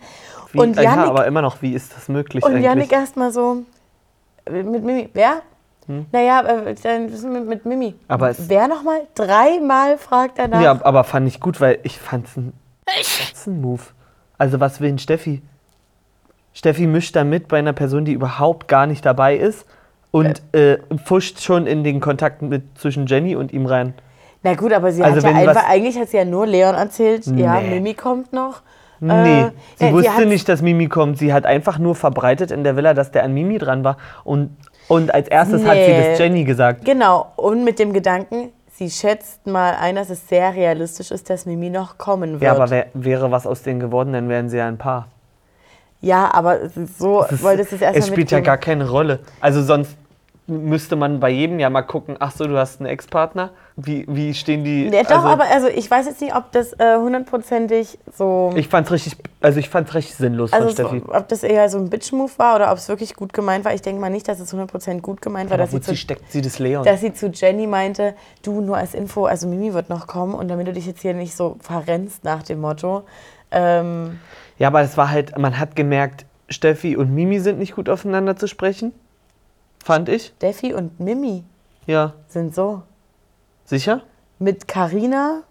Wie, 0.52 0.60
und 0.60 0.76
ja, 0.76 0.82
Yannick, 0.82 1.06
aber 1.08 1.26
immer 1.26 1.42
noch, 1.42 1.60
wie 1.60 1.74
ist 1.74 1.94
das 1.96 2.08
möglich 2.08 2.44
und 2.44 2.52
eigentlich? 2.52 2.64
Yannick 2.64 2.92
erstmal 2.92 3.32
so, 3.32 3.64
äh, 4.46 4.62
mit 4.62 4.84
Mimi, 4.84 5.10
wer? 5.12 5.42
Hm? 5.86 6.06
Naja, 6.12 6.40
äh, 6.42 6.74
dann 6.82 7.10
wir 7.10 7.40
mit 7.40 7.66
Mimi. 7.66 7.96
Aber 8.08 8.30
es- 8.30 8.48
wer 8.48 8.68
nochmal? 8.68 9.00
Dreimal 9.16 9.98
fragt 9.98 10.38
er 10.38 10.46
nach. 10.48 10.60
Ja, 10.62 10.78
aber 10.84 11.02
fand 11.04 11.26
ich 11.26 11.40
gut, 11.40 11.60
weil 11.60 11.80
ich 11.82 11.98
fand 11.98 12.28
es 12.28 13.46
ein 13.46 13.60
Move. 13.60 13.82
Also 14.38 14.60
was 14.60 14.80
will 14.80 14.88
denn 14.90 14.98
Steffi? 14.98 15.42
Steffi 16.52 16.86
mischt 16.86 17.14
da 17.16 17.24
mit 17.24 17.48
bei 17.48 17.58
einer 17.58 17.72
Person, 17.72 18.04
die 18.04 18.12
überhaupt 18.12 18.68
gar 18.68 18.86
nicht 18.86 19.04
dabei 19.06 19.36
ist 19.36 19.66
und 20.10 20.42
äh, 20.52 20.78
pfuscht 21.04 21.40
schon 21.40 21.66
in 21.66 21.84
den 21.84 22.00
Kontakt 22.00 22.42
mit 22.42 22.62
zwischen 22.78 23.06
Jenny 23.06 23.36
und 23.36 23.52
ihm 23.52 23.66
rein. 23.66 23.94
Na 24.42 24.54
gut, 24.54 24.72
aber 24.72 24.90
sie 24.90 25.02
Also 25.02 25.16
hat 25.26 25.32
ja 25.34 25.38
einfach, 25.38 25.68
eigentlich 25.68 25.98
hat 25.98 26.08
sie 26.08 26.16
ja 26.16 26.24
nur 26.24 26.46
Leon 26.46 26.74
erzählt, 26.74 27.26
ja, 27.26 27.60
Nee. 27.60 27.70
Mimi 27.74 27.94
kommt 27.94 28.32
noch. 28.32 28.62
Nee, 29.02 29.42
Äh, 29.42 29.50
sie 29.76 29.86
ja, 29.86 29.92
wusste 29.92 30.26
nicht, 30.26 30.48
dass 30.48 30.60
Mimi 30.60 30.88
kommt. 30.88 31.18
Sie 31.18 31.32
hat 31.32 31.46
einfach 31.46 31.78
nur 31.78 31.94
verbreitet 31.94 32.50
in 32.50 32.64
der 32.64 32.76
Villa, 32.76 32.92
dass 32.94 33.10
der 33.10 33.22
an 33.24 33.32
Mimi 33.32 33.58
dran 33.58 33.82
war. 33.84 33.96
Und, 34.24 34.56
und 34.88 35.14
als 35.14 35.28
erstes 35.28 35.64
hat 35.64 35.74
sie 35.74 35.92
Nee. 35.92 36.10
das 36.10 36.18
Jenny 36.18 36.44
gesagt. 36.44 36.84
Genau, 36.84 37.32
und 37.36 37.64
mit 37.64 37.78
dem 37.78 37.92
Gedanken, 37.94 38.50
sie 38.74 38.90
schätzt 38.90 39.46
mal 39.46 39.74
ein, 39.80 39.94
dass 39.96 40.10
es 40.10 40.28
sehr 40.28 40.54
realistisch 40.54 41.10
ist, 41.12 41.30
dass 41.30 41.46
Mimi 41.46 41.70
noch 41.70 41.96
kommen 41.96 42.32
wird. 42.32 42.42
Ja, 42.42 42.52
aber 42.52 42.68
wär, 42.70 42.86
wäre 42.94 43.30
was 43.30 43.46
aus 43.46 43.62
denen 43.62 43.80
geworden, 43.80 44.12
dann 44.12 44.28
wären 44.28 44.48
sie 44.50 44.56
ja 44.58 44.66
ein 44.66 44.78
Paar. 44.78 45.06
Ja, 46.00 46.32
aber 46.32 46.62
es 46.62 46.72
so, 46.98 47.24
ist- 47.24 47.42
wolltest 47.42 47.72
du 47.72 47.76
es 47.76 47.82
erstmal 47.82 47.98
es 48.00 48.06
spielt 48.06 48.30
ja 48.30 48.38
mitgeben. 48.38 48.44
gar 48.44 48.56
keine 48.58 48.88
Rolle. 48.88 49.20
Also 49.40 49.62
sonst 49.62 49.96
müsste 50.46 50.96
man 50.96 51.20
bei 51.20 51.30
jedem 51.30 51.60
ja 51.60 51.70
mal 51.70 51.82
gucken, 51.82 52.16
ach 52.18 52.32
so, 52.32 52.44
du 52.44 52.58
hast 52.58 52.80
einen 52.80 52.88
Ex-Partner. 52.88 53.50
Wie, 53.76 54.04
wie 54.08 54.34
stehen 54.34 54.64
die? 54.64 54.88
Ja, 54.88 55.04
doch, 55.04 55.10
also, 55.10 55.28
aber 55.28 55.44
also 55.44 55.68
ich 55.68 55.88
weiß 55.88 56.06
jetzt 56.06 56.20
nicht, 56.20 56.34
ob 56.34 56.50
das 56.50 56.72
äh, 56.72 56.96
hundertprozentig 56.96 57.98
so. 58.16 58.50
Ich 58.56 58.66
fand's 58.66 58.90
richtig, 58.90 59.16
also 59.40 59.60
ich 59.60 59.68
fand's 59.68 59.94
richtig 59.94 60.16
sinnlos 60.16 60.52
also 60.52 60.70
Steffi. 60.70 61.02
so, 61.06 61.14
ob 61.14 61.28
das 61.28 61.44
eher 61.44 61.68
so 61.68 61.78
ein 61.78 61.88
Bitch-Move 61.88 62.32
war 62.38 62.56
oder 62.56 62.72
ob 62.72 62.78
es 62.78 62.88
wirklich 62.88 63.14
gut 63.14 63.32
gemeint 63.32 63.64
war. 63.64 63.72
Ich 63.74 63.82
denke 63.82 64.00
mal 64.00 64.10
nicht, 64.10 64.26
dass 64.26 64.40
es 64.40 64.52
100% 64.52 65.00
gut 65.02 65.22
gemeint 65.22 65.50
war, 65.50 65.54
Aber 65.54 65.62
dass 65.62 65.70
sie, 65.70 65.76
wozu 65.76 65.92
zu, 65.92 65.96
steckt 65.96 66.32
sie 66.32 66.40
das 66.42 66.58
Leon? 66.58 66.84
dass 66.84 67.00
sie 67.00 67.12
zu 67.12 67.28
Jenny 67.28 67.68
meinte, 67.68 68.14
du 68.42 68.60
nur 68.60 68.76
als 68.76 68.94
Info, 68.94 69.26
also 69.26 69.46
Mimi 69.46 69.72
wird 69.72 69.88
noch 69.88 70.08
kommen 70.08 70.34
und 70.34 70.48
damit 70.48 70.66
du 70.66 70.72
dich 70.72 70.86
jetzt 70.86 71.00
hier 71.02 71.14
nicht 71.14 71.36
so 71.36 71.56
verrennst 71.60 72.24
nach 72.24 72.42
dem 72.42 72.60
Motto. 72.60 73.04
Ähm, 73.50 74.18
Ja, 74.58 74.68
aber 74.68 74.82
es 74.82 74.96
war 74.96 75.10
halt, 75.10 75.36
man 75.38 75.58
hat 75.58 75.74
gemerkt, 75.76 76.26
Steffi 76.48 76.96
und 76.96 77.14
Mimi 77.14 77.40
sind 77.40 77.58
nicht 77.58 77.74
gut 77.76 77.88
aufeinander 77.88 78.36
zu 78.36 78.46
sprechen. 78.46 78.92
Fand 79.82 80.08
ich. 80.08 80.32
Steffi 80.36 80.74
und 80.74 81.00
Mimi 81.00 81.44
Ja. 81.86 82.14
sind 82.28 82.54
so. 82.54 82.82
Sicher? 83.64 84.02
Mit 84.38 84.66
Carina 84.68 85.42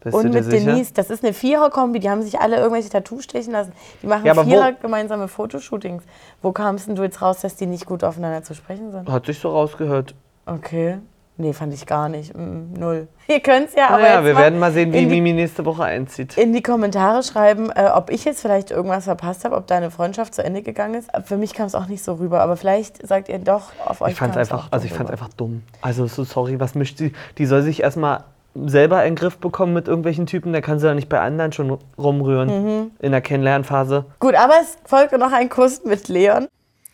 Bist 0.00 0.16
und 0.16 0.32
mit 0.34 0.44
sicher? 0.44 0.56
Denise. 0.66 0.92
Das 0.92 1.10
ist 1.10 1.22
eine 1.24 1.32
Vierer-Kombi. 1.32 2.00
Die 2.00 2.10
haben 2.10 2.22
sich 2.22 2.40
alle 2.40 2.56
irgendwelche 2.56 2.88
Tattoos 2.88 3.24
stechen 3.24 3.52
lassen. 3.52 3.72
Die 4.02 4.06
machen 4.08 4.26
Ja, 4.26 4.36
wo- 4.36 4.42
Vierer 4.42 4.72
gemeinsame 4.72 5.28
Fotoshootings. 5.28 6.02
Wo 6.42 6.50
kamst 6.52 6.88
denn 6.88 6.96
du 6.96 7.02
jetzt 7.04 7.22
raus, 7.22 7.40
dass 7.40 7.54
die 7.56 7.66
nicht 7.66 7.86
gut 7.86 8.02
aufeinander 8.02 8.42
zu 8.42 8.54
sprechen 8.54 8.90
sind? 8.90 9.08
Hat 9.08 9.26
sich 9.26 9.38
so 9.38 9.50
rausgehört. 9.50 10.14
Okay. 10.44 10.98
Nee, 11.38 11.54
fand 11.54 11.72
ich 11.72 11.86
gar 11.86 12.08
nicht. 12.10 12.36
Mm, 12.36 12.74
null. 12.78 13.08
Ihr 13.28 13.40
könnt's 13.40 13.74
ja, 13.74 13.88
aber 13.88 14.02
Naja, 14.02 14.14
jetzt 14.16 14.24
wir 14.26 14.34
mal 14.34 14.40
werden 14.42 14.58
mal 14.58 14.70
sehen, 14.72 14.92
wie 14.92 14.98
die, 15.00 15.06
Mimi 15.06 15.32
nächste 15.32 15.64
Woche 15.64 15.82
einzieht. 15.84 16.36
in 16.36 16.52
die 16.52 16.62
Kommentare 16.62 17.22
schreiben, 17.22 17.70
äh, 17.70 17.88
ob 17.94 18.10
ich 18.10 18.24
jetzt 18.26 18.42
vielleicht 18.42 18.70
irgendwas 18.70 19.04
verpasst 19.04 19.44
habe, 19.44 19.56
ob 19.56 19.66
deine 19.66 19.90
Freundschaft 19.90 20.34
zu 20.34 20.44
Ende 20.44 20.62
gegangen 20.62 20.94
ist. 20.94 21.10
Für 21.24 21.38
mich 21.38 21.54
kam 21.54 21.66
es 21.66 21.74
auch 21.74 21.86
nicht 21.86 22.04
so 22.04 22.14
rüber, 22.14 22.40
aber 22.42 22.56
vielleicht 22.56 23.04
sagt 23.06 23.28
ihr 23.30 23.38
doch, 23.38 23.72
auf 23.84 24.02
euch 24.02 24.12
Ich 24.12 24.18
fand's 24.18 24.36
kam's 24.36 24.50
einfach, 24.50 24.66
auch 24.68 24.72
also 24.72 24.84
ich 24.86 24.92
rüber. 24.98 25.10
einfach 25.10 25.30
dumm. 25.36 25.62
Also 25.80 26.06
so 26.06 26.24
sorry, 26.24 26.60
was 26.60 26.74
mischt 26.74 26.98
sie? 26.98 27.12
Die 27.38 27.46
soll 27.46 27.62
sich 27.62 27.82
erstmal 27.82 28.24
selber 28.54 29.02
in 29.04 29.12
den 29.14 29.16
Griff 29.16 29.38
bekommen 29.38 29.72
mit 29.72 29.88
irgendwelchen 29.88 30.26
Typen, 30.26 30.52
der 30.52 30.60
kann 30.60 30.78
sie 30.78 30.86
ja 30.86 30.94
nicht 30.94 31.08
bei 31.08 31.18
anderen 31.18 31.52
schon 31.52 31.78
rumrühren 31.96 32.48
Mhm. 32.82 32.90
in 33.00 33.10
der 33.10 33.22
Kennenlernphase. 33.22 34.04
Gut, 34.20 34.34
aber 34.34 34.52
es 34.60 34.76
folgte 34.84 35.16
noch 35.16 35.32
ein 35.32 35.48
Kuss 35.48 35.82
mit 35.84 36.08
Leon. 36.08 36.46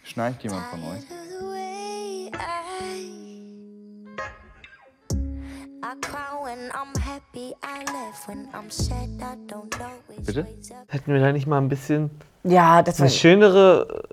Schneidet 0.04 0.40
jemand 0.44 0.62
von 0.66 0.78
euch? 0.84 1.02
Bitte? 10.26 10.46
Hätten 10.88 11.12
wir 11.12 11.20
da 11.20 11.32
nicht 11.32 11.46
mal 11.46 11.58
ein 11.58 11.68
bisschen 11.68 12.10
Ja, 12.42 12.82
das 12.82 12.98
war 12.98 13.06
eine 13.06 13.14
schönere. 13.14 14.04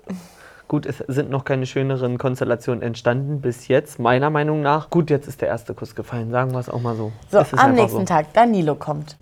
Gut, 0.68 0.86
es 0.86 0.98
sind 1.06 1.28
noch 1.30 1.44
keine 1.44 1.66
schöneren 1.66 2.18
Konstellationen 2.18 2.82
entstanden 2.82 3.40
bis 3.40 3.68
jetzt, 3.68 3.98
meiner 3.98 4.30
Meinung 4.30 4.62
nach. 4.62 4.90
Gut, 4.90 5.10
jetzt 5.10 5.28
ist 5.28 5.40
der 5.42 5.48
erste 5.48 5.74
Kuss 5.74 5.94
gefallen, 5.94 6.30
sagen 6.30 6.52
wir 6.52 6.60
es 6.60 6.68
auch 6.68 6.80
mal 6.80 6.96
so. 6.96 7.12
So, 7.30 7.44
am 7.56 7.74
nächsten 7.74 7.98
so. 8.00 8.04
Tag, 8.04 8.32
Danilo 8.32 8.74
kommt. 8.74 9.18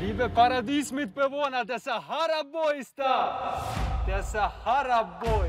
Liebe 0.00 0.28
Paradiesmitbewohner, 0.28 1.64
der 1.64 1.78
Sahara-Boy 1.78 2.80
ist 2.80 2.98
da. 2.98 3.64
Der 4.06 4.22
Sahara-Boy. 4.22 5.48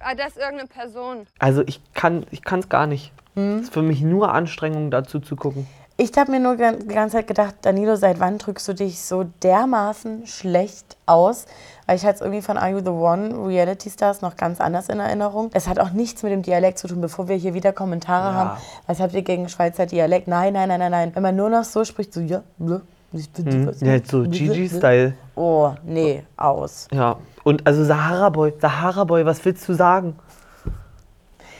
Ah, 0.00 0.14
das 0.14 0.28
ist 0.28 0.38
irgendeine 0.38 0.68
Person. 0.68 1.26
Also 1.38 1.62
ich 1.66 1.80
kann 1.94 2.26
es 2.30 2.68
gar 2.68 2.86
nicht. 2.86 3.12
Hm? 3.34 3.56
Es 3.58 3.62
ist 3.64 3.72
für 3.72 3.82
mich 3.82 4.00
nur 4.02 4.32
Anstrengung, 4.32 4.90
dazu 4.90 5.20
zu 5.20 5.36
gucken. 5.36 5.66
Ich 5.96 6.10
habe 6.18 6.32
mir 6.32 6.40
nur 6.40 6.56
die 6.56 6.88
ganze 6.88 7.18
Zeit 7.18 7.28
gedacht, 7.28 7.54
Danilo, 7.62 7.94
seit 7.94 8.18
wann 8.18 8.38
drückst 8.38 8.66
du 8.66 8.72
dich 8.74 9.00
so 9.00 9.26
dermaßen 9.44 10.26
schlecht 10.26 10.96
aus? 11.06 11.46
Weil 11.86 11.94
ich 11.96 12.02
hatte 12.04 12.16
es 12.16 12.20
irgendwie 12.20 12.42
von 12.42 12.56
Are 12.58 12.70
You 12.70 12.80
the 12.80 12.88
One, 12.90 13.46
Reality 13.46 13.90
Stars, 13.90 14.20
noch 14.20 14.36
ganz 14.36 14.60
anders 14.60 14.88
in 14.88 14.98
Erinnerung. 14.98 15.50
Es 15.54 15.68
hat 15.68 15.78
auch 15.78 15.90
nichts 15.90 16.24
mit 16.24 16.32
dem 16.32 16.42
Dialekt 16.42 16.78
zu 16.78 16.88
tun, 16.88 17.00
bevor 17.00 17.28
wir 17.28 17.36
hier 17.36 17.54
wieder 17.54 17.72
Kommentare 17.72 18.32
Ja. 18.32 18.34
haben. 18.34 18.50
Was 18.88 18.98
habt 18.98 19.14
ihr 19.14 19.22
gegen 19.22 19.48
Schweizer 19.48 19.86
Dialekt? 19.86 20.26
Nein, 20.26 20.52
nein, 20.54 20.68
nein, 20.68 20.80
nein, 20.80 20.90
nein. 20.90 21.10
Wenn 21.14 21.22
man 21.22 21.36
nur 21.36 21.48
noch 21.50 21.62
so 21.64 21.84
spricht, 21.84 22.12
so 22.12 22.20
ja, 22.20 22.42
blö, 22.58 22.80
Hm? 23.12 23.66
was- 23.68 23.80
Ja, 23.80 23.96
so. 24.04 24.24
Gigi-Style. 24.24 25.14
Oh, 25.36 25.70
nee, 25.84 26.24
aus. 26.36 26.88
Ja. 26.92 27.16
Und 27.44 27.64
also 27.64 27.84
Sahara 27.84 28.30
Boy, 28.30 28.52
Sahara 28.60 29.04
Boy, 29.04 29.24
was 29.24 29.44
willst 29.44 29.68
du 29.68 29.74
sagen? 29.74 30.16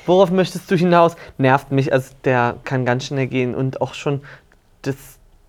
Worauf 0.06 0.30
möchtest 0.30 0.70
du 0.70 0.76
hinaus? 0.76 1.16
Nervt 1.38 1.72
mich, 1.72 1.92
also 1.92 2.14
der 2.24 2.56
kann 2.64 2.84
ganz 2.84 3.06
schnell 3.06 3.26
gehen 3.26 3.54
und 3.54 3.80
auch 3.80 3.94
schon 3.94 4.22
das, 4.82 4.96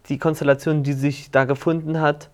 die 0.08 0.18
Konstellation, 0.18 0.84
die 0.84 0.94
sich 0.94 1.32
da 1.32 1.46
gefunden 1.46 2.00
hat, 2.00 2.30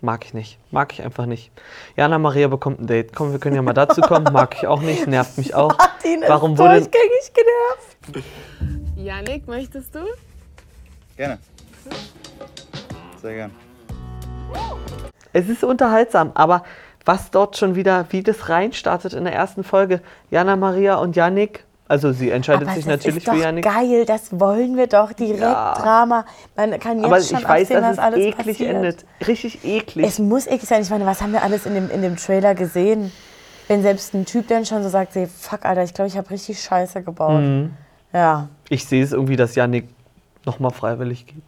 mag 0.00 0.24
ich 0.24 0.34
nicht. 0.34 0.58
Mag 0.70 0.92
ich 0.92 1.02
einfach 1.02 1.26
nicht. 1.26 1.52
Jana 1.96 2.18
Maria 2.18 2.48
bekommt 2.48 2.80
ein 2.80 2.86
Date. 2.86 3.14
Komm, 3.14 3.32
wir 3.32 3.38
können 3.38 3.56
ja 3.56 3.62
mal 3.62 3.72
dazu 3.72 4.00
kommen. 4.00 4.32
Mag 4.32 4.56
ich 4.58 4.66
auch 4.66 4.80
nicht, 4.80 5.06
nervt 5.06 5.38
mich 5.38 5.54
auch. 5.54 5.76
Martin 5.78 6.22
ist 6.22 6.28
Warum 6.28 6.58
wurde 6.58 6.80
durchgängig 6.80 7.32
genervt. 7.34 8.26
Janik, 8.96 9.46
möchtest 9.46 9.94
du? 9.94 10.00
Gerne. 11.16 11.38
Sehr 13.22 13.34
gern. 13.34 13.50
Es 15.32 15.48
ist 15.48 15.64
unterhaltsam, 15.64 16.30
aber 16.34 16.64
was 17.06 17.30
dort 17.30 17.56
schon 17.56 17.74
wieder, 17.76 18.04
wie 18.10 18.22
das 18.22 18.48
reinstartet 18.50 19.14
in 19.14 19.24
der 19.24 19.32
ersten 19.32 19.64
Folge. 19.64 20.00
Jana 20.30 20.56
Maria 20.56 20.96
und 20.96 21.16
Yannick, 21.16 21.64
also 21.88 22.10
sie 22.12 22.30
entscheidet 22.30 22.66
Aber 22.66 22.74
sich 22.76 22.84
natürlich 22.84 23.18
ist 23.18 23.28
doch 23.28 23.34
für 23.34 23.40
Yannick. 23.42 23.64
geil, 23.64 24.04
das 24.04 24.38
wollen 24.40 24.76
wir 24.76 24.88
doch. 24.88 25.12
Direkt 25.12 25.40
Ja. 25.40 25.74
Drama. 25.74 26.26
Man 26.56 26.78
kann 26.80 26.96
jetzt 26.98 27.06
Aber 27.06 27.20
schon 27.20 27.38
ich 27.38 27.48
weiß, 27.48 27.62
absehen, 27.70 27.80
dass 27.82 27.84
was 27.84 27.92
es 27.92 27.98
alles 28.00 28.18
eklig 28.18 28.46
passiert. 28.46 28.74
endet. 28.74 29.04
Richtig 29.26 29.64
eklig. 29.64 30.04
Es 30.06 30.18
muss 30.18 30.46
eklig 30.48 30.68
sein. 30.68 30.82
Ich 30.82 30.90
meine, 30.90 31.06
was 31.06 31.22
haben 31.22 31.32
wir 31.32 31.42
alles 31.44 31.64
in 31.64 31.74
dem, 31.74 31.88
in 31.90 32.02
dem 32.02 32.16
Trailer 32.16 32.54
gesehen? 32.56 33.12
Wenn 33.68 33.82
selbst 33.82 34.14
ein 34.14 34.24
Typ 34.26 34.48
dann 34.48 34.64
schon 34.66 34.82
so 34.82 34.88
sagt, 34.88 35.14
hey, 35.14 35.26
fuck, 35.28 35.64
Alter, 35.64 35.84
ich 35.84 35.94
glaube, 35.94 36.08
ich 36.08 36.16
habe 36.16 36.28
richtig 36.30 36.60
Scheiße 36.60 37.02
gebaut. 37.02 37.40
Mhm. 37.42 37.70
Ja. 38.12 38.48
Ich 38.68 38.84
sehe 38.84 39.02
es 39.04 39.12
irgendwie, 39.12 39.36
dass 39.36 39.54
Yannick 39.54 39.88
nochmal 40.44 40.72
freiwillig 40.72 41.26
geht. 41.26 41.42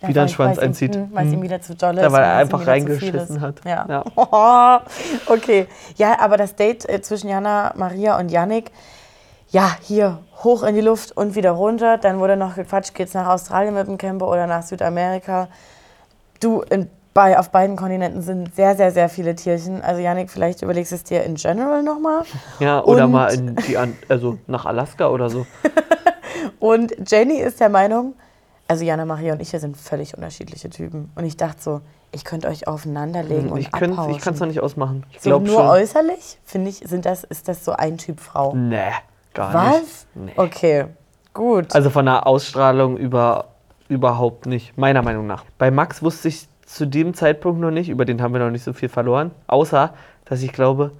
Ja, 0.00 0.08
wieder 0.08 0.20
einen 0.22 0.28
Schwanz 0.30 0.58
einzieht. 0.58 0.94
hm, 0.94 1.08
Weil 1.12 1.26
es 1.26 1.32
ihm 1.32 1.40
Mhm. 1.40 1.42
wieder 1.42 1.60
zu 1.60 1.74
doll 1.74 1.96
ist. 1.96 2.02
Ja, 2.02 2.12
weil 2.12 2.22
er 2.22 2.36
einfach 2.36 2.64
reingeschissen 2.66 3.40
hat. 3.40 3.56
Ja. 3.64 4.04
Ja. 4.16 4.82
okay. 5.26 5.66
Ja, 5.96 6.20
aber 6.20 6.36
das 6.36 6.54
Date 6.54 6.88
äh, 6.88 7.00
zwischen 7.02 7.28
Jana, 7.28 7.72
Maria 7.76 8.16
und 8.18 8.30
Yannick, 8.30 8.70
ja, 9.50 9.76
hier 9.80 10.18
hoch 10.44 10.62
in 10.62 10.74
die 10.76 10.80
Luft 10.82 11.16
und 11.16 11.34
wieder 11.34 11.50
runter. 11.52 11.98
Dann 11.98 12.20
wurde 12.20 12.36
noch 12.36 12.54
gequatscht, 12.54 12.94
geht's 12.94 13.14
nach 13.14 13.26
Australien 13.26 13.74
mit 13.74 13.88
dem 13.88 13.98
Camper 13.98 14.28
oder 14.28 14.46
nach 14.46 14.62
Südamerika. 14.62 15.48
Du, 16.40 16.60
in, 16.60 16.88
bei, 17.14 17.36
auf 17.36 17.50
beiden 17.50 17.74
Kontinenten 17.74 18.22
sind 18.22 18.54
sehr, 18.54 18.76
sehr, 18.76 18.92
sehr 18.92 19.08
viele 19.08 19.34
Tierchen. 19.34 19.82
Also 19.82 20.00
Yannick, 20.00 20.30
vielleicht 20.30 20.62
überlegst 20.62 20.92
du 20.92 20.96
es 20.96 21.02
dir 21.02 21.24
in 21.24 21.34
general 21.34 21.82
nochmal. 21.82 22.22
Ja, 22.60 22.84
oder 22.84 23.06
Und- 23.06 23.10
mal 23.12 23.34
in 23.34 23.56
die, 23.56 23.76
also 24.08 24.38
nach 24.46 24.64
Alaska 24.66 25.08
oder 25.08 25.28
so. 25.28 25.44
Und 26.60 26.94
Jenny 27.10 27.38
ist 27.38 27.58
der 27.58 27.68
Meinung, 27.68 28.14
also 28.68 28.84
Jana, 28.84 29.04
Maria 29.04 29.32
und 29.32 29.40
ich, 29.40 29.52
wir 29.52 29.60
sind 29.60 29.76
völlig 29.76 30.14
unterschiedliche 30.14 30.68
Typen. 30.70 31.10
Und 31.14 31.24
ich 31.24 31.36
dachte 31.36 31.60
so, 31.60 31.80
ich 32.12 32.24
könnte 32.24 32.48
euch 32.48 32.68
aufeinanderlegen 32.68 33.50
und 33.50 33.58
Ich, 33.58 33.72
könnt- 33.72 33.92
abpauschen. 33.92 34.14
ich 34.16 34.20
kann 34.22 34.34
es 34.34 34.40
noch 34.40 34.46
nicht 34.46 34.60
ausmachen. 34.60 35.04
Ich 35.12 35.20
so 35.20 35.30
glaube 35.30 35.46
nur 35.46 35.56
schon. 35.56 35.66
äußerlich, 35.68 36.38
finde 36.44 36.70
ich, 36.70 36.76
sind 36.78 37.04
das, 37.06 37.24
ist 37.24 37.48
das 37.48 37.64
so 37.64 37.72
ein 37.72 37.98
Typ 37.98 38.20
Frau. 38.20 38.54
Nee, 38.54 38.78
gar 39.34 39.52
Was? 39.54 39.80
nicht. 39.80 40.06
Nee. 40.14 40.32
Okay, 40.36 40.84
gut. 41.34 41.74
Also 41.74 41.90
von 41.90 42.06
der 42.06 42.26
Ausstrahlung 42.26 42.96
über, 42.96 43.46
überhaupt 43.88 44.46
nicht, 44.46 44.76
meiner 44.78 45.02
Meinung 45.02 45.26
nach. 45.26 45.44
Bei 45.58 45.70
Max 45.70 46.02
wusste 46.02 46.28
ich 46.28 46.48
zu 46.66 46.86
dem 46.86 47.14
Zeitpunkt 47.14 47.60
noch 47.60 47.70
nicht, 47.70 47.88
über 47.88 48.04
den 48.04 48.20
haben 48.22 48.32
wir 48.34 48.40
noch 48.40 48.50
nicht 48.50 48.64
so 48.64 48.72
viel 48.74 48.88
verloren, 48.90 49.30
außer 49.46 49.94
dass 50.26 50.42
ich 50.42 50.52
glaube, 50.52 50.92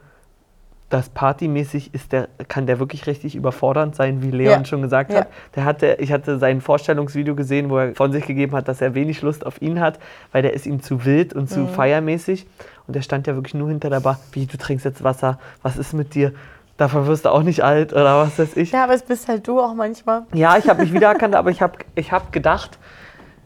dass 0.90 1.10
partymäßig 1.10 1.92
ist 1.92 2.12
der, 2.12 2.28
kann 2.48 2.66
der 2.66 2.78
wirklich 2.78 3.06
richtig 3.06 3.34
überfordernd 3.36 3.94
sein, 3.94 4.22
wie 4.22 4.30
Leon 4.30 4.60
Ja. 4.60 4.64
schon 4.64 4.80
gesagt 4.80 5.12
Ja. 5.12 5.20
hat. 5.20 5.28
Der 5.54 5.64
hatte, 5.64 5.96
ich 6.00 6.12
hatte 6.12 6.38
sein 6.38 6.60
Vorstellungsvideo 6.62 7.34
gesehen, 7.34 7.68
wo 7.68 7.76
er 7.78 7.94
von 7.94 8.10
sich 8.12 8.24
gegeben 8.26 8.52
hat, 8.56 8.68
dass 8.68 8.80
er 8.80 8.94
wenig 8.94 9.20
Lust 9.20 9.44
auf 9.44 9.60
ihn 9.60 9.80
hat, 9.80 9.98
weil 10.32 10.40
der 10.42 10.54
ist 10.54 10.66
ihm 10.66 10.82
zu 10.82 11.04
wild 11.04 11.34
und 11.34 11.50
zu 11.50 11.60
Mhm. 11.60 11.68
feiermäßig. 11.68 12.46
Und 12.86 12.94
der 12.96 13.02
stand 13.02 13.26
ja 13.26 13.34
wirklich 13.34 13.52
nur 13.54 13.68
hinter 13.68 13.90
der 13.90 14.00
Bar. 14.00 14.18
Wie, 14.32 14.46
du 14.46 14.56
trinkst 14.56 14.86
jetzt 14.86 15.04
Wasser, 15.04 15.38
was 15.62 15.76
ist 15.76 15.92
mit 15.92 16.14
dir? 16.14 16.32
Davon 16.78 17.06
wirst 17.06 17.24
du 17.26 17.30
auch 17.32 17.42
nicht 17.42 17.62
alt 17.62 17.92
oder 17.92 18.18
was 18.22 18.38
weiß 18.38 18.56
ich. 18.56 18.70
Ja, 18.72 18.84
aber 18.84 18.94
es 18.94 19.02
bist 19.02 19.28
halt 19.28 19.46
du 19.46 19.60
auch 19.60 19.74
manchmal. 19.74 20.22
Ja, 20.32 20.56
ich 20.56 20.68
habe 20.70 20.80
mich 20.82 20.92
wiedererkannt, 20.92 21.34
aber 21.34 21.50
ich 21.50 21.60
habe 21.60 21.74
ich 21.96 22.12
hab 22.12 22.32
gedacht, 22.32 22.78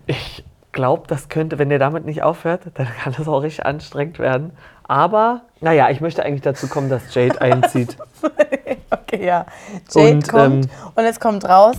ich 0.06 0.44
glaube, 0.72 1.06
das 1.06 1.28
könnte, 1.28 1.58
wenn 1.58 1.68
der 1.68 1.78
damit 1.78 2.04
nicht 2.04 2.22
aufhört, 2.22 2.62
dann 2.74 2.88
kann 3.02 3.14
das 3.16 3.28
auch 3.28 3.42
richtig 3.42 3.64
anstrengend 3.64 4.18
werden. 4.18 4.52
Aber, 4.84 5.42
naja, 5.60 5.90
ich 5.90 6.00
möchte 6.00 6.24
eigentlich 6.24 6.42
dazu 6.42 6.68
kommen, 6.68 6.88
dass 6.88 7.14
Jade 7.14 7.40
einzieht. 7.40 7.96
Okay, 8.92 9.24
ja. 9.24 9.46
Jade 9.90 10.16
Und, 10.16 10.28
kommt 10.28 10.64
ähm, 10.66 10.70
und 10.94 11.04
es 11.04 11.18
kommt 11.18 11.46
raus. 11.46 11.76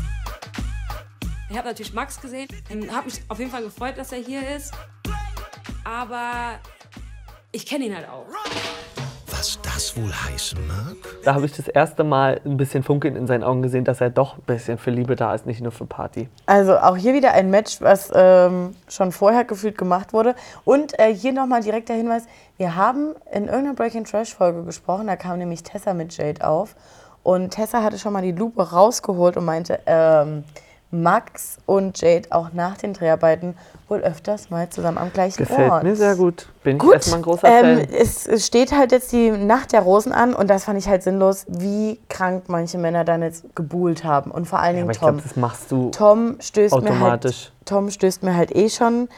Ich 1.50 1.56
habe 1.56 1.68
natürlich 1.68 1.94
Max 1.94 2.20
gesehen, 2.20 2.48
habe 2.92 3.06
mich 3.06 3.22
auf 3.28 3.38
jeden 3.38 3.52
Fall 3.52 3.62
gefreut, 3.62 3.98
dass 3.98 4.12
er 4.12 4.18
hier 4.18 4.42
ist. 4.56 4.74
Aber 5.84 6.60
ich 7.52 7.68
kenne 7.68 7.86
ihn 7.86 7.96
halt 7.96 8.08
auch. 8.10 8.26
Was 9.44 9.60
das 9.62 9.98
wohl 9.98 10.10
heißen 10.10 10.58
mag? 10.68 10.96
Da 11.26 11.36
habe 11.36 11.46
ich 11.46 11.52
das 11.52 11.68
erste 11.68 12.06
Mal 12.06 12.40
ein 12.46 12.56
bisschen 12.56 12.82
Funkeln 12.82 13.18
in 13.18 13.28
seinen 13.28 13.44
Augen 13.44 13.62
gesehen, 13.62 13.84
dass 13.84 14.00
er 14.00 14.10
doch 14.10 14.38
ein 14.38 14.44
bisschen 14.44 14.78
für 14.78 14.90
Liebe 14.90 15.18
da 15.18 15.36
ist, 15.36 15.46
nicht 15.46 15.60
nur 15.60 15.74
für 15.74 15.86
Party. 15.86 16.30
Also 16.46 16.78
auch 16.78 16.96
hier 16.96 17.14
wieder 17.14 17.34
ein 17.34 17.50
Match, 17.50 17.82
was 17.82 18.10
ähm, 18.16 18.74
schon 18.88 19.12
vorher 19.12 19.44
gefühlt 19.44 19.78
gemacht 19.78 20.14
wurde. 20.14 20.36
Und 20.64 20.98
äh, 20.98 21.14
hier 21.14 21.34
nochmal 21.34 21.62
direkt 21.62 21.90
der 21.90 21.98
Hinweis, 21.98 22.24
wir 22.56 22.78
haben 22.78 23.16
in 23.34 23.48
irgendeiner 23.48 23.74
Breaking 23.74 24.06
Trash 24.06 24.34
Folge 24.34 24.64
gesprochen, 24.64 25.08
da 25.08 25.18
kam 25.18 25.40
nämlich 25.40 25.62
Tessa 25.62 25.94
mit 25.94 26.16
Jade 26.16 26.48
auf. 26.48 26.78
Und 27.22 27.50
Tessa 27.50 27.84
hatte 27.84 28.00
schon 28.00 28.14
mal 28.14 28.22
die 28.22 28.32
Lupe 28.32 28.72
rausgeholt 28.72 29.36
und 29.36 29.44
meinte, 29.44 29.82
ähm, 29.88 30.46
Max 30.94 31.58
und 31.66 32.00
Jade 32.02 32.28
auch 32.32 32.54
nach 32.54 32.78
den 32.78 32.94
Dreharbeiten 32.94 33.56
wohl 33.90 34.00
öfters 34.00 34.50
mal 34.50 34.70
zusammen 34.70 34.98
am 34.98 35.12
gleichen 35.12 35.38
Gefällt 35.44 35.72
Ort. 35.72 35.84
mir 35.84 35.96
sehr 35.96 36.16
gut. 36.16 36.48
Bin 36.64 36.78
Gut, 36.78 36.90
ich 36.92 36.96
erstmal 36.96 37.20
ein 37.20 37.24
großer 37.24 37.48
ähm, 37.48 37.78
Fan. 37.80 37.88
es, 37.94 38.26
es 38.28 38.46
steht 38.48 38.72
halt 38.72 38.92
jetzt 38.92 39.12
die 39.12 39.32
Nacht 39.32 39.74
der 39.74 39.82
Rosen 39.82 40.14
an 40.14 40.34
und 40.34 40.50
das 40.50 40.64
fand 40.64 40.80
ich 40.80 40.88
halt 40.88 41.04
sinnlos, 41.04 41.46
wie 41.50 42.00
krank 42.10 42.44
manche 42.48 42.78
Männer 42.78 43.04
dann 43.04 43.22
jetzt 43.22 43.44
gebuhlt 43.56 44.04
haben. 44.04 44.32
Und 44.32 44.48
vor 44.48 44.60
allen 44.60 44.76
Dingen 44.78 44.90
ich 44.90 44.98
Tom. 45.00 45.10
glaube, 45.18 45.24
das 45.28 45.36
machst 45.36 45.72
du 45.72 45.90
Tom 45.92 46.38
stößt 46.40 46.76
mir 46.76 46.82
halt, 46.84 46.92
automatisch. 46.92 47.52
Tom 47.66 47.90
stößt 47.90 48.24
mir 48.24 48.36
halt 48.38 48.56
eh 48.56 48.70
schon 48.70 49.04
ein 49.04 49.10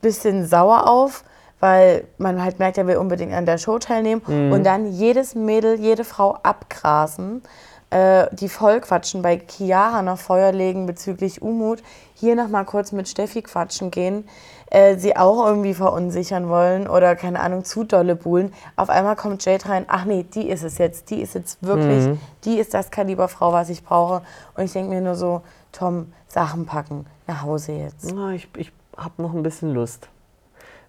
bisschen 0.00 0.46
sauer 0.46 0.88
auf, 0.88 1.24
weil 1.58 2.04
man 2.18 2.42
halt 2.44 2.58
merkt, 2.58 2.76
er 2.78 2.86
will 2.86 2.98
unbedingt 2.98 3.32
an 3.32 3.46
der 3.46 3.58
Show 3.58 3.78
teilnehmen 3.78 4.22
Mhm. 4.26 4.52
und 4.52 4.64
dann 4.64 4.86
jedes 4.92 5.34
Mädel, 5.34 5.80
jede 5.80 6.04
Frau 6.04 6.36
abgrasen, 6.42 7.42
äh, 7.90 8.26
die 8.32 8.48
voll 8.48 8.80
quatschen, 8.80 9.22
bei 9.22 9.40
Chiara 9.48 10.02
noch 10.02 10.18
Feuer 10.18 10.52
legen 10.52 10.86
bezüglich 10.86 11.40
Umut, 11.42 11.82
hier 12.14 12.34
noch 12.34 12.48
mal 12.48 12.64
kurz 12.64 12.92
mit 12.92 13.08
Steffi 13.08 13.42
quatschen 13.42 13.90
gehen, 13.90 14.28
äh, 14.70 14.96
sie 14.96 15.16
auch 15.16 15.46
irgendwie 15.46 15.74
verunsichern 15.74 16.48
wollen 16.48 16.88
oder 16.88 17.14
keine 17.14 17.40
Ahnung, 17.40 17.64
zu 17.64 17.84
dolle 17.84 18.16
buhlen. 18.16 18.52
Auf 18.74 18.90
einmal 18.90 19.14
kommt 19.14 19.44
Jade 19.44 19.68
rein, 19.68 19.84
ach 19.88 20.04
nee, 20.04 20.24
die 20.24 20.48
ist 20.48 20.64
es 20.64 20.78
jetzt, 20.78 21.10
die 21.10 21.20
ist 21.22 21.34
jetzt 21.34 21.62
wirklich, 21.62 22.06
Mhm. 22.06 22.20
die 22.44 22.58
ist 22.58 22.74
das 22.74 22.90
Kaliber 22.90 23.28
Frau, 23.28 23.52
was 23.52 23.68
ich 23.68 23.84
brauche. 23.84 24.22
Und 24.56 24.64
ich 24.64 24.72
denke 24.72 24.90
mir 24.90 25.00
nur 25.00 25.14
so, 25.14 25.42
Tom, 25.72 26.12
Sachen 26.26 26.66
packen, 26.66 27.06
nach 27.26 27.42
Hause 27.42 27.72
jetzt. 27.72 28.12
Na, 28.12 28.32
ich 28.32 28.48
ich 28.56 28.72
habe 28.96 29.22
noch 29.22 29.32
ein 29.34 29.42
bisschen 29.42 29.72
Lust. 29.74 30.08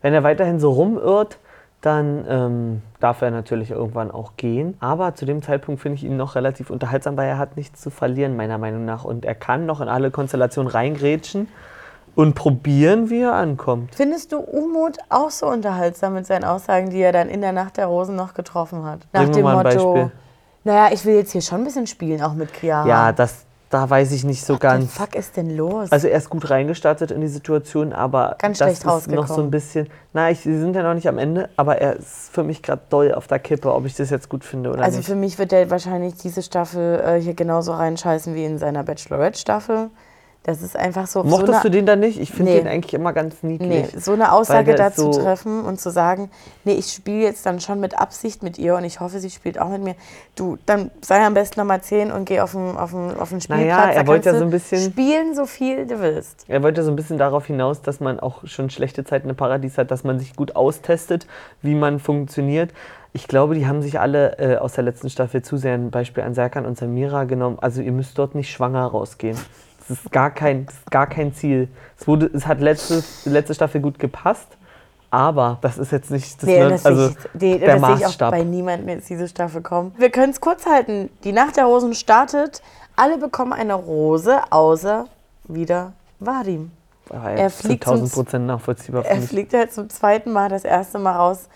Wenn 0.02 0.14
er 0.14 0.24
weiterhin 0.24 0.60
so 0.60 0.72
rumirrt, 0.72 1.38
dann 1.82 2.26
ähm, 2.28 2.82
darf 3.00 3.22
er 3.22 3.32
natürlich 3.32 3.72
irgendwann 3.72 4.12
auch 4.12 4.34
gehen. 4.36 4.76
Aber 4.80 5.14
zu 5.16 5.26
dem 5.26 5.42
Zeitpunkt 5.42 5.82
finde 5.82 5.96
ich 5.96 6.04
ihn 6.04 6.18
noch 6.18 6.36
relativ 6.36 6.70
unterhaltsam, 6.70 7.18
weil 7.18 7.28
er 7.28 7.38
hat 7.38 7.56
nichts 7.56 7.82
zu 7.82 7.90
verlieren, 7.90 8.36
meiner 8.36 8.58
Meinung 8.58 8.84
nach. 8.86 9.04
Und 9.04 9.26
er 9.26 9.36
kann 9.36 9.66
noch 9.66 9.80
in 9.80 9.88
alle 9.88 10.10
Konstellationen 10.12 10.72
reingrätschen 10.72 11.48
und 12.16 12.34
probieren, 12.34 13.12
wie 13.12 13.22
er 13.22 13.34
ankommt. 13.34 13.94
Findest 13.94 14.32
du 14.32 14.40
Umut 14.40 14.98
auch 15.10 15.30
so 15.30 15.46
unterhaltsam 15.48 16.16
mit 16.16 16.26
seinen 16.26 16.46
Aussagen, 16.46 16.90
die 16.90 17.00
er 17.00 17.12
dann 17.12 17.30
in 17.30 17.42
der 17.42 17.52
Nacht 17.52 17.78
der 17.78 17.86
Rosen 17.86 18.16
noch 18.16 18.34
getroffen 18.34 18.84
hat? 18.84 19.02
Nach 19.14 19.22
Bring 19.22 19.34
dem 19.34 19.44
mal 19.44 19.58
ein 19.58 19.76
Motto, 19.76 19.94
Beispiel. 19.94 20.12
naja, 20.64 20.90
ich 20.92 21.06
will 21.06 21.16
jetzt 21.16 21.32
hier 21.32 21.42
schon 21.42 21.60
ein 21.60 21.64
bisschen 21.64 21.86
spielen, 21.86 22.24
auch 22.24 22.34
mit 22.34 22.52
Chiara. 22.52 22.88
Ja, 22.88 23.12
das, 23.12 23.46
da 23.70 23.90
weiß 23.90 24.12
ich 24.14 24.24
nicht 24.24 24.46
so 24.46 24.54
Was 24.54 24.60
ganz. 24.62 24.94
fuck 24.94 25.16
ist 25.16 25.36
denn 25.36 25.56
los? 25.56 25.92
Also 25.92 26.08
er 26.08 26.18
ist 26.18 26.30
gut 26.30 26.50
reingestartet 26.50 27.12
in 27.12 27.22
die 27.22 27.28
Situation, 27.28 27.92
aber 27.94 28.36
Ganz 28.40 28.60
das 28.60 28.68
schlecht 28.68 28.80
ist 28.80 28.86
noch 28.86 28.92
so 28.92 29.12
rausgekommen. 29.12 29.48
ein 29.48 29.52
bisschen. 29.52 29.90
Na, 30.14 30.32
ich, 30.32 30.40
sie 30.40 30.58
sind 30.58 30.76
ja 30.76 30.84
noch 30.84 30.94
nicht 30.94 31.08
am 31.08 31.18
Ende, 31.18 31.50
aber 31.58 31.78
er 31.80 31.98
ist 31.98 32.30
für 32.32 32.44
mich 32.44 32.64
gerade 32.64 32.82
doll 32.90 33.14
auf 33.14 33.28
der 33.28 33.40
Kippe, 33.40 33.74
ob 33.74 33.86
ich 33.86 33.96
das 33.96 34.10
jetzt 34.10 34.30
gut 34.30 34.44
finde 34.46 34.72
oder 34.72 34.84
also 34.84 34.98
nicht. 34.98 35.06
für 35.08 35.16
mich 35.16 35.38
wird 35.38 35.52
er 35.52 35.70
wahrscheinlich 35.70 36.16
diese 36.16 36.42
Staffel 36.42 37.02
äh, 37.06 37.22
hier 37.22 37.34
genauso 37.34 37.74
reinscheißen 37.74 38.34
wie 38.36 38.46
in 38.46 38.58
seiner 38.58 38.84
Bachelorette-Staffel. 38.84 39.90
Das 40.48 40.62
ist 40.62 40.78
einfach 40.78 41.08
so. 41.08 41.24
Mochtest 41.26 41.48
so 41.48 41.54
eine, 41.54 41.62
du 41.64 41.70
den 41.72 41.86
dann 41.86 42.00
nicht? 42.00 42.22
Ich 42.22 42.32
finde 42.32 42.54
Nee. 42.54 42.60
den 42.60 42.68
eigentlich 42.70 42.94
immer 42.94 43.12
ganz 43.12 43.44
niedlich. 43.44 43.70
Nee, 43.94 44.00
so 44.00 44.14
eine 44.14 44.32
Aussage 44.32 44.76
dazu 44.76 45.12
so- 45.12 45.22
treffen 45.22 45.66
und 45.66 45.78
zu 45.78 45.90
sagen, 45.90 46.32
nee, 46.64 46.72
ich 46.72 46.88
spiele 46.94 47.20
jetzt 47.22 47.46
dann 47.46 47.60
schon 47.60 47.82
mit 47.82 48.00
Absicht 48.00 48.44
mit 48.44 48.58
ihr 48.58 48.76
und 48.76 48.86
ich 48.86 49.02
hoffe, 49.02 49.20
sie 49.20 49.30
spielt 49.30 49.60
auch 49.60 49.68
mit 49.68 49.84
mir. 49.84 49.96
Du, 50.38 50.58
dann 50.66 50.90
sei 51.02 51.26
am 51.26 51.34
besten 51.34 51.60
Nummer 51.60 51.82
10 51.82 52.14
und 52.14 52.24
geh 52.24 52.40
auf 52.40 52.54
den, 52.54 52.78
auf 52.78 52.92
den, 52.92 53.20
auf 53.20 53.28
den 53.28 53.42
Spielplatz. 53.42 53.68
Naja, 53.68 53.90
er 53.92 54.08
wollte 54.08 54.30
ja 54.30 54.38
so 54.38 54.46
ein 54.46 54.50
bisschen- 54.50 54.90
Spielen, 54.90 55.36
so 55.36 55.46
viel 55.46 55.86
du 55.86 56.00
willst. 56.00 56.46
Er 56.48 56.64
wollte 56.64 56.82
so 56.82 56.92
ein 56.92 56.96
bisschen 56.96 57.18
darauf 57.18 57.46
hinaus, 57.46 57.82
dass 57.82 58.00
man 58.00 58.18
auch 58.22 58.48
schon 58.48 58.70
schlechte 58.70 59.04
Zeiten 59.04 59.30
im 59.30 59.36
Paradies 59.36 59.78
hat, 59.78 59.92
dass 59.92 60.06
man 60.06 60.18
sich 60.18 60.34
gut 60.34 60.56
austestet, 60.56 61.28
wie 61.62 61.76
man 61.76 62.00
funktioniert. 62.00 62.72
Ich 63.12 63.28
glaube, 63.28 63.56
die 63.56 63.68
haben 63.68 63.82
sich 63.82 64.00
alle 64.00 64.38
äh, 64.40 64.56
aus 64.58 64.74
der 64.74 64.86
letzten 64.86 65.10
Staffel 65.10 65.42
zu 65.42 65.58
sehr 65.58 65.74
ein 65.74 65.92
Beispiel 65.92 66.24
an 66.24 66.34
Serkan 66.34 66.66
und 66.66 66.78
Samira 66.78 67.26
genommen. 67.26 67.58
Also 67.60 67.82
ihr 67.82 67.92
müsst 67.92 68.18
dort 68.18 68.34
nicht 68.34 68.50
schwanger 68.50 68.86
rausgehen. 68.86 69.38
Das 69.88 70.00
ist 70.00 70.12
gar 70.12 70.32
kein, 70.32 70.66
das 70.66 70.76
ist 70.76 70.92
gar 70.92 71.08
kein 71.08 71.34
Ziel. 71.34 71.70
Es, 72.00 72.08
wurde, 72.08 72.30
es 72.34 72.46
hat 72.46 72.60
letzte, 72.60 73.04
letzte 73.26 73.54
Staffel 73.54 73.82
gut 73.82 74.00
gepasst, 74.00 74.48
aber 75.10 75.58
das 75.62 75.78
ist 75.78 75.92
jetzt 75.92 76.12
nicht 76.12 76.42
das, 76.42 76.48
Nee, 76.48 76.60
ne, 76.60 76.70
das 76.70 76.86
also 76.86 77.10
ich, 77.10 77.16
nee, 77.34 77.58
der 77.58 77.80
das 77.80 77.82
sehe 77.86 77.96
ich 77.96 78.02
auch 78.02 78.08
Maßstab. 78.10 78.32
bei 78.32 78.44
niemandem 78.44 78.90
jetzt 78.90 79.10
diese 79.10 79.28
Staffel 79.28 79.62
kommen. 79.62 79.94
Wir 79.98 80.10
können 80.10 80.32
es 80.32 80.42
kurz 80.42 80.66
halten. 80.66 81.10
Die 81.24 81.32
Nacht 81.32 81.58
der 81.58 81.66
Rosen 81.66 81.94
startet. 81.94 82.62
Alle 82.96 83.18
bekommen 83.18 83.54
eine 83.54 83.76
Rose, 83.76 84.42
außer 84.50 85.06
wieder 85.46 85.94
Vadim. 86.20 86.72
Aber 87.10 87.30
er 87.32 87.50
fliegt 87.50 87.86
zum 87.86 87.94
1000 87.94 88.14
Prozent 88.14 88.48
nachvollziehbar 88.48 89.04
für 89.04 89.10
Er 89.10 89.22
fliegt 89.22 89.54
halt 89.54 89.72
zum 89.72 89.90
zweiten 89.90 90.32
Mal, 90.34 90.50
das 90.50 90.66
erste 90.66 91.00
Mal 91.00 91.16
raus. 91.16 91.48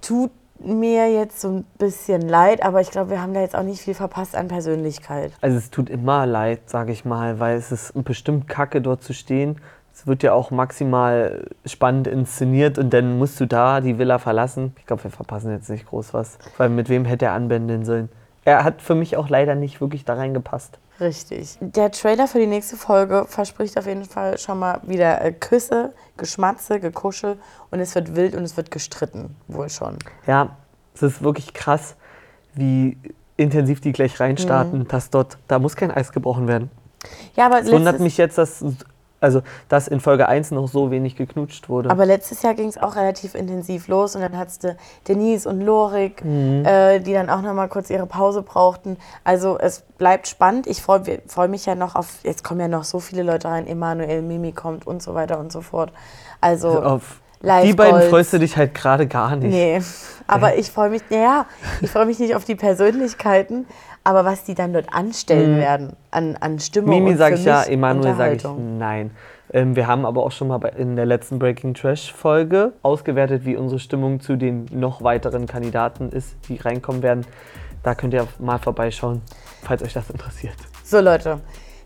Tut 0.00 0.30
mir 0.64 1.12
jetzt 1.12 1.40
so 1.40 1.48
ein 1.48 1.64
bisschen 1.78 2.22
leid, 2.28 2.62
aber 2.62 2.80
ich 2.80 2.90
glaube, 2.90 3.10
wir 3.10 3.22
haben 3.22 3.34
da 3.34 3.40
jetzt 3.40 3.56
auch 3.56 3.62
nicht 3.62 3.80
viel 3.80 3.94
verpasst 3.94 4.36
an 4.36 4.48
Persönlichkeit. 4.48 5.32
Also 5.40 5.56
es 5.56 5.70
tut 5.70 5.90
immer 5.90 6.26
leid, 6.26 6.68
sage 6.68 6.92
ich 6.92 7.04
mal, 7.04 7.40
weil 7.40 7.56
es 7.56 7.72
ist 7.72 7.92
bestimmt 8.04 8.48
kacke, 8.48 8.80
dort 8.80 9.02
zu 9.02 9.14
stehen, 9.14 9.56
Es 9.92 10.06
wird 10.06 10.22
ja 10.22 10.32
auch 10.32 10.50
maximal 10.50 11.46
spannend 11.66 12.06
inszeniert 12.06 12.78
und 12.78 12.94
dann 12.94 13.18
musst 13.18 13.40
du 13.40 13.46
da 13.46 13.80
die 13.80 13.98
Villa 13.98 14.18
verlassen. 14.18 14.74
Ich 14.78 14.86
glaube, 14.86 15.04
wir 15.04 15.10
verpassen 15.10 15.50
jetzt 15.50 15.68
nicht 15.68 15.86
groß 15.86 16.14
was. 16.14 16.38
Weil 16.56 16.68
mit 16.68 16.88
wem 16.88 17.04
hätte 17.04 17.26
er 17.26 17.32
anbändeln 17.32 17.84
sollen? 17.84 18.08
Er 18.44 18.64
hat 18.64 18.80
für 18.80 18.94
mich 18.94 19.16
auch 19.16 19.28
leider 19.28 19.54
nicht 19.54 19.80
wirklich 19.80 20.04
da 20.04 20.14
reingepasst. 20.14 20.78
Richtig. 21.00 21.56
Der 21.60 21.90
Trailer 21.90 22.26
für 22.28 22.38
die 22.38 22.46
nächste 22.46 22.76
Folge 22.76 23.24
verspricht 23.28 23.78
auf 23.78 23.86
jeden 23.86 24.04
Fall 24.04 24.38
schon 24.38 24.58
mal 24.58 24.80
wieder 24.84 25.20
äh, 25.22 25.32
Küsse, 25.32 25.94
Geschmatze, 26.16 26.78
Gekuschel 26.80 27.38
und 27.70 27.80
es 27.80 27.94
wird 27.94 28.14
wild 28.16 28.34
und 28.36 28.42
es 28.42 28.56
wird 28.56 28.70
gestritten. 28.70 29.34
Wohl 29.48 29.70
schon. 29.70 29.96
Ja, 30.26 30.56
es 30.94 31.02
ist 31.02 31.22
wirklich 31.22 31.54
krass, 31.54 31.96
wie 32.54 32.98
intensiv 33.36 33.80
die 33.80 33.92
gleich 33.92 34.20
reinstarten, 34.20 34.80
Mhm. 34.80 34.88
dass 34.88 35.08
dort, 35.10 35.38
da 35.48 35.58
muss 35.58 35.74
kein 35.76 35.90
Eis 35.90 36.12
gebrochen 36.12 36.46
werden. 36.46 36.70
Ja, 37.34 37.46
aber 37.46 37.60
Es 37.60 37.70
wundert 37.70 37.98
mich 38.00 38.18
jetzt, 38.18 38.36
dass, 38.36 38.62
also, 39.20 39.42
dass 39.68 39.86
in 39.88 40.00
Folge 40.00 40.28
1 40.28 40.50
noch 40.52 40.66
so 40.68 40.90
wenig 40.90 41.16
geknutscht 41.16 41.68
wurde. 41.68 41.90
Aber 41.90 42.06
letztes 42.06 42.42
Jahr 42.42 42.54
ging 42.54 42.68
es 42.68 42.78
auch 42.78 42.96
relativ 42.96 43.34
intensiv 43.34 43.88
los 43.88 44.16
und 44.16 44.22
dann 44.22 44.36
hattest 44.36 44.64
du 44.64 44.76
Denise 45.08 45.46
und 45.48 45.60
Lorik, 45.60 46.24
Mhm. 46.24 46.64
äh, 46.64 47.00
die 47.00 47.12
dann 47.12 47.28
auch 47.30 47.42
noch 47.42 47.52
mal 47.54 47.68
kurz 47.68 47.90
ihre 47.90 48.06
Pause 48.06 48.42
brauchten. 48.42 48.96
Also 49.24 49.58
es 49.58 49.80
bleibt 49.98 50.28
spannend. 50.28 50.66
Ich 50.66 50.80
freue 50.82 51.02
freu 51.26 51.48
mich 51.48 51.66
ja 51.66 51.74
noch 51.74 51.94
auf, 51.94 52.06
jetzt 52.22 52.44
kommen 52.44 52.60
ja 52.60 52.68
noch 52.68 52.84
so 52.84 52.98
viele 53.00 53.22
Leute 53.22 53.48
rein, 53.48 53.66
Emanuel, 53.66 54.22
Mimi 54.22 54.52
kommt 54.52 54.86
und 54.86 55.02
so 55.02 55.14
weiter 55.14 55.38
und 55.38 55.52
so 55.52 55.60
fort. 55.60 55.92
Also 56.40 56.82
Auf 56.82 57.20
Live 57.42 57.64
die 57.64 57.72
beiden 57.72 57.92
Goals. 57.92 58.08
freust 58.10 58.32
du 58.34 58.38
dich 58.38 58.56
halt 58.56 58.74
gerade 58.74 59.06
gar 59.06 59.34
nicht. 59.36 59.50
Nee, 59.50 59.80
aber 60.26 60.56
ich 60.56 60.70
freue 60.70 60.90
mich, 60.90 61.02
ja, 61.10 61.46
ich 61.80 61.90
freue 61.90 62.04
mich 62.06 62.18
nicht 62.18 62.34
auf 62.34 62.44
die 62.44 62.54
Persönlichkeiten, 62.54 63.66
aber 64.04 64.24
was 64.24 64.44
die 64.44 64.54
dann 64.54 64.72
dort 64.72 64.92
anstellen 64.92 65.56
Mhm. 65.56 65.60
werden 65.60 65.96
an, 66.10 66.36
an 66.40 66.58
Stimmung 66.58 66.90
Mimi 66.90 67.16
sage 67.16 67.34
ich 67.36 67.44
ja, 67.44 67.62
Emanuel 67.64 68.14
sage 68.16 68.34
ich 68.36 68.44
nein. 68.44 69.10
Ähm, 69.52 69.74
wir 69.74 69.86
haben 69.88 70.06
aber 70.06 70.22
auch 70.22 70.30
schon 70.32 70.48
mal 70.48 70.58
bei, 70.58 70.68
in 70.70 70.94
der 70.96 71.06
letzten 71.06 71.38
Breaking 71.38 71.74
Trash 71.74 72.12
Folge 72.12 72.72
ausgewertet, 72.82 73.44
wie 73.44 73.56
unsere 73.56 73.80
Stimmung 73.80 74.20
zu 74.20 74.36
den 74.36 74.66
noch 74.72 75.02
weiteren 75.02 75.46
Kandidaten 75.46 76.10
ist, 76.10 76.36
die 76.48 76.56
reinkommen 76.56 77.02
werden. 77.02 77.26
Da 77.82 77.94
könnt 77.94 78.14
ihr 78.14 78.26
mal 78.38 78.58
vorbeischauen, 78.58 79.22
falls 79.62 79.82
euch 79.82 79.92
das 79.92 80.08
interessiert. 80.10 80.54
So 80.84 81.00
Leute, 81.00 81.40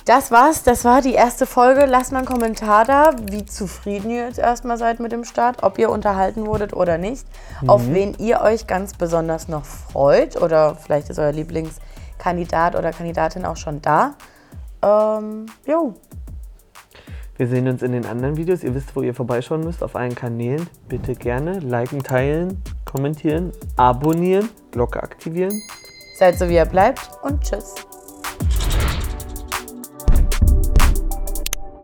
das 0.05 0.31
war's. 0.31 0.63
Das 0.63 0.85
war 0.85 1.01
die 1.01 1.15
erste 1.15 1.47
Folge. 1.47 1.87
Lasst 1.87 2.13
mal 2.13 2.19
einen 2.19 2.27
Kommentar 2.27 2.85
da, 2.85 3.13
wie 3.31 3.47
zufrieden 3.47 4.11
ihr 4.11 4.27
jetzt 4.27 4.39
erstmal 4.39 4.77
seid 4.77 5.01
mit 5.01 5.13
dem 5.13 5.25
Start, 5.25 5.63
ob 5.63 5.79
ihr 5.79 5.89
unterhalten 5.89 6.47
wurdet 6.47 6.75
oder 6.75 6.99
nicht, 6.99 7.27
Mhm. 7.63 7.71
auf 7.71 7.83
wen 7.89 8.15
ihr 8.19 8.43
euch 8.43 8.67
ganz 8.67 8.93
besonders 8.93 9.49
noch 9.49 9.65
freut 9.65 10.41
oder 10.41 10.75
vielleicht 10.75 11.09
ist 11.09 11.19
euer 11.19 11.33
Lieblingskandidat 12.15 12.77
oder 12.77 12.93
Kandidatin 12.93 13.45
auch 13.45 13.57
schon 13.57 13.81
da. 13.83 14.15
Ähm, 14.83 15.47
jo. 15.67 15.95
Wir 17.37 17.49
sehen 17.49 17.67
uns 17.67 17.83
in 17.83 17.93
den 17.93 18.07
anderen 18.07 18.37
Videos. 18.37 18.63
Ihr 18.63 18.75
wisst, 18.75 18.95
wo 18.95 19.03
ihr 19.03 19.15
vorbeischauen 19.15 19.63
müsst, 19.63 19.83
auf 19.83 19.97
allen 19.97 20.15
Kanälen. 20.15 20.69
Bitte 20.89 21.15
gerne 21.15 21.59
liken, 21.59 22.03
teilen, 22.03 22.63
kommentieren, 22.85 23.53
abonnieren, 23.77 24.49
Glocke 24.71 25.03
aktivieren. 25.03 25.61
Seid 26.17 26.39
so 26.39 26.49
wie 26.49 26.55
ihr 26.55 26.65
bleibt 26.65 27.11
und 27.23 27.43
tschüss. 27.43 27.75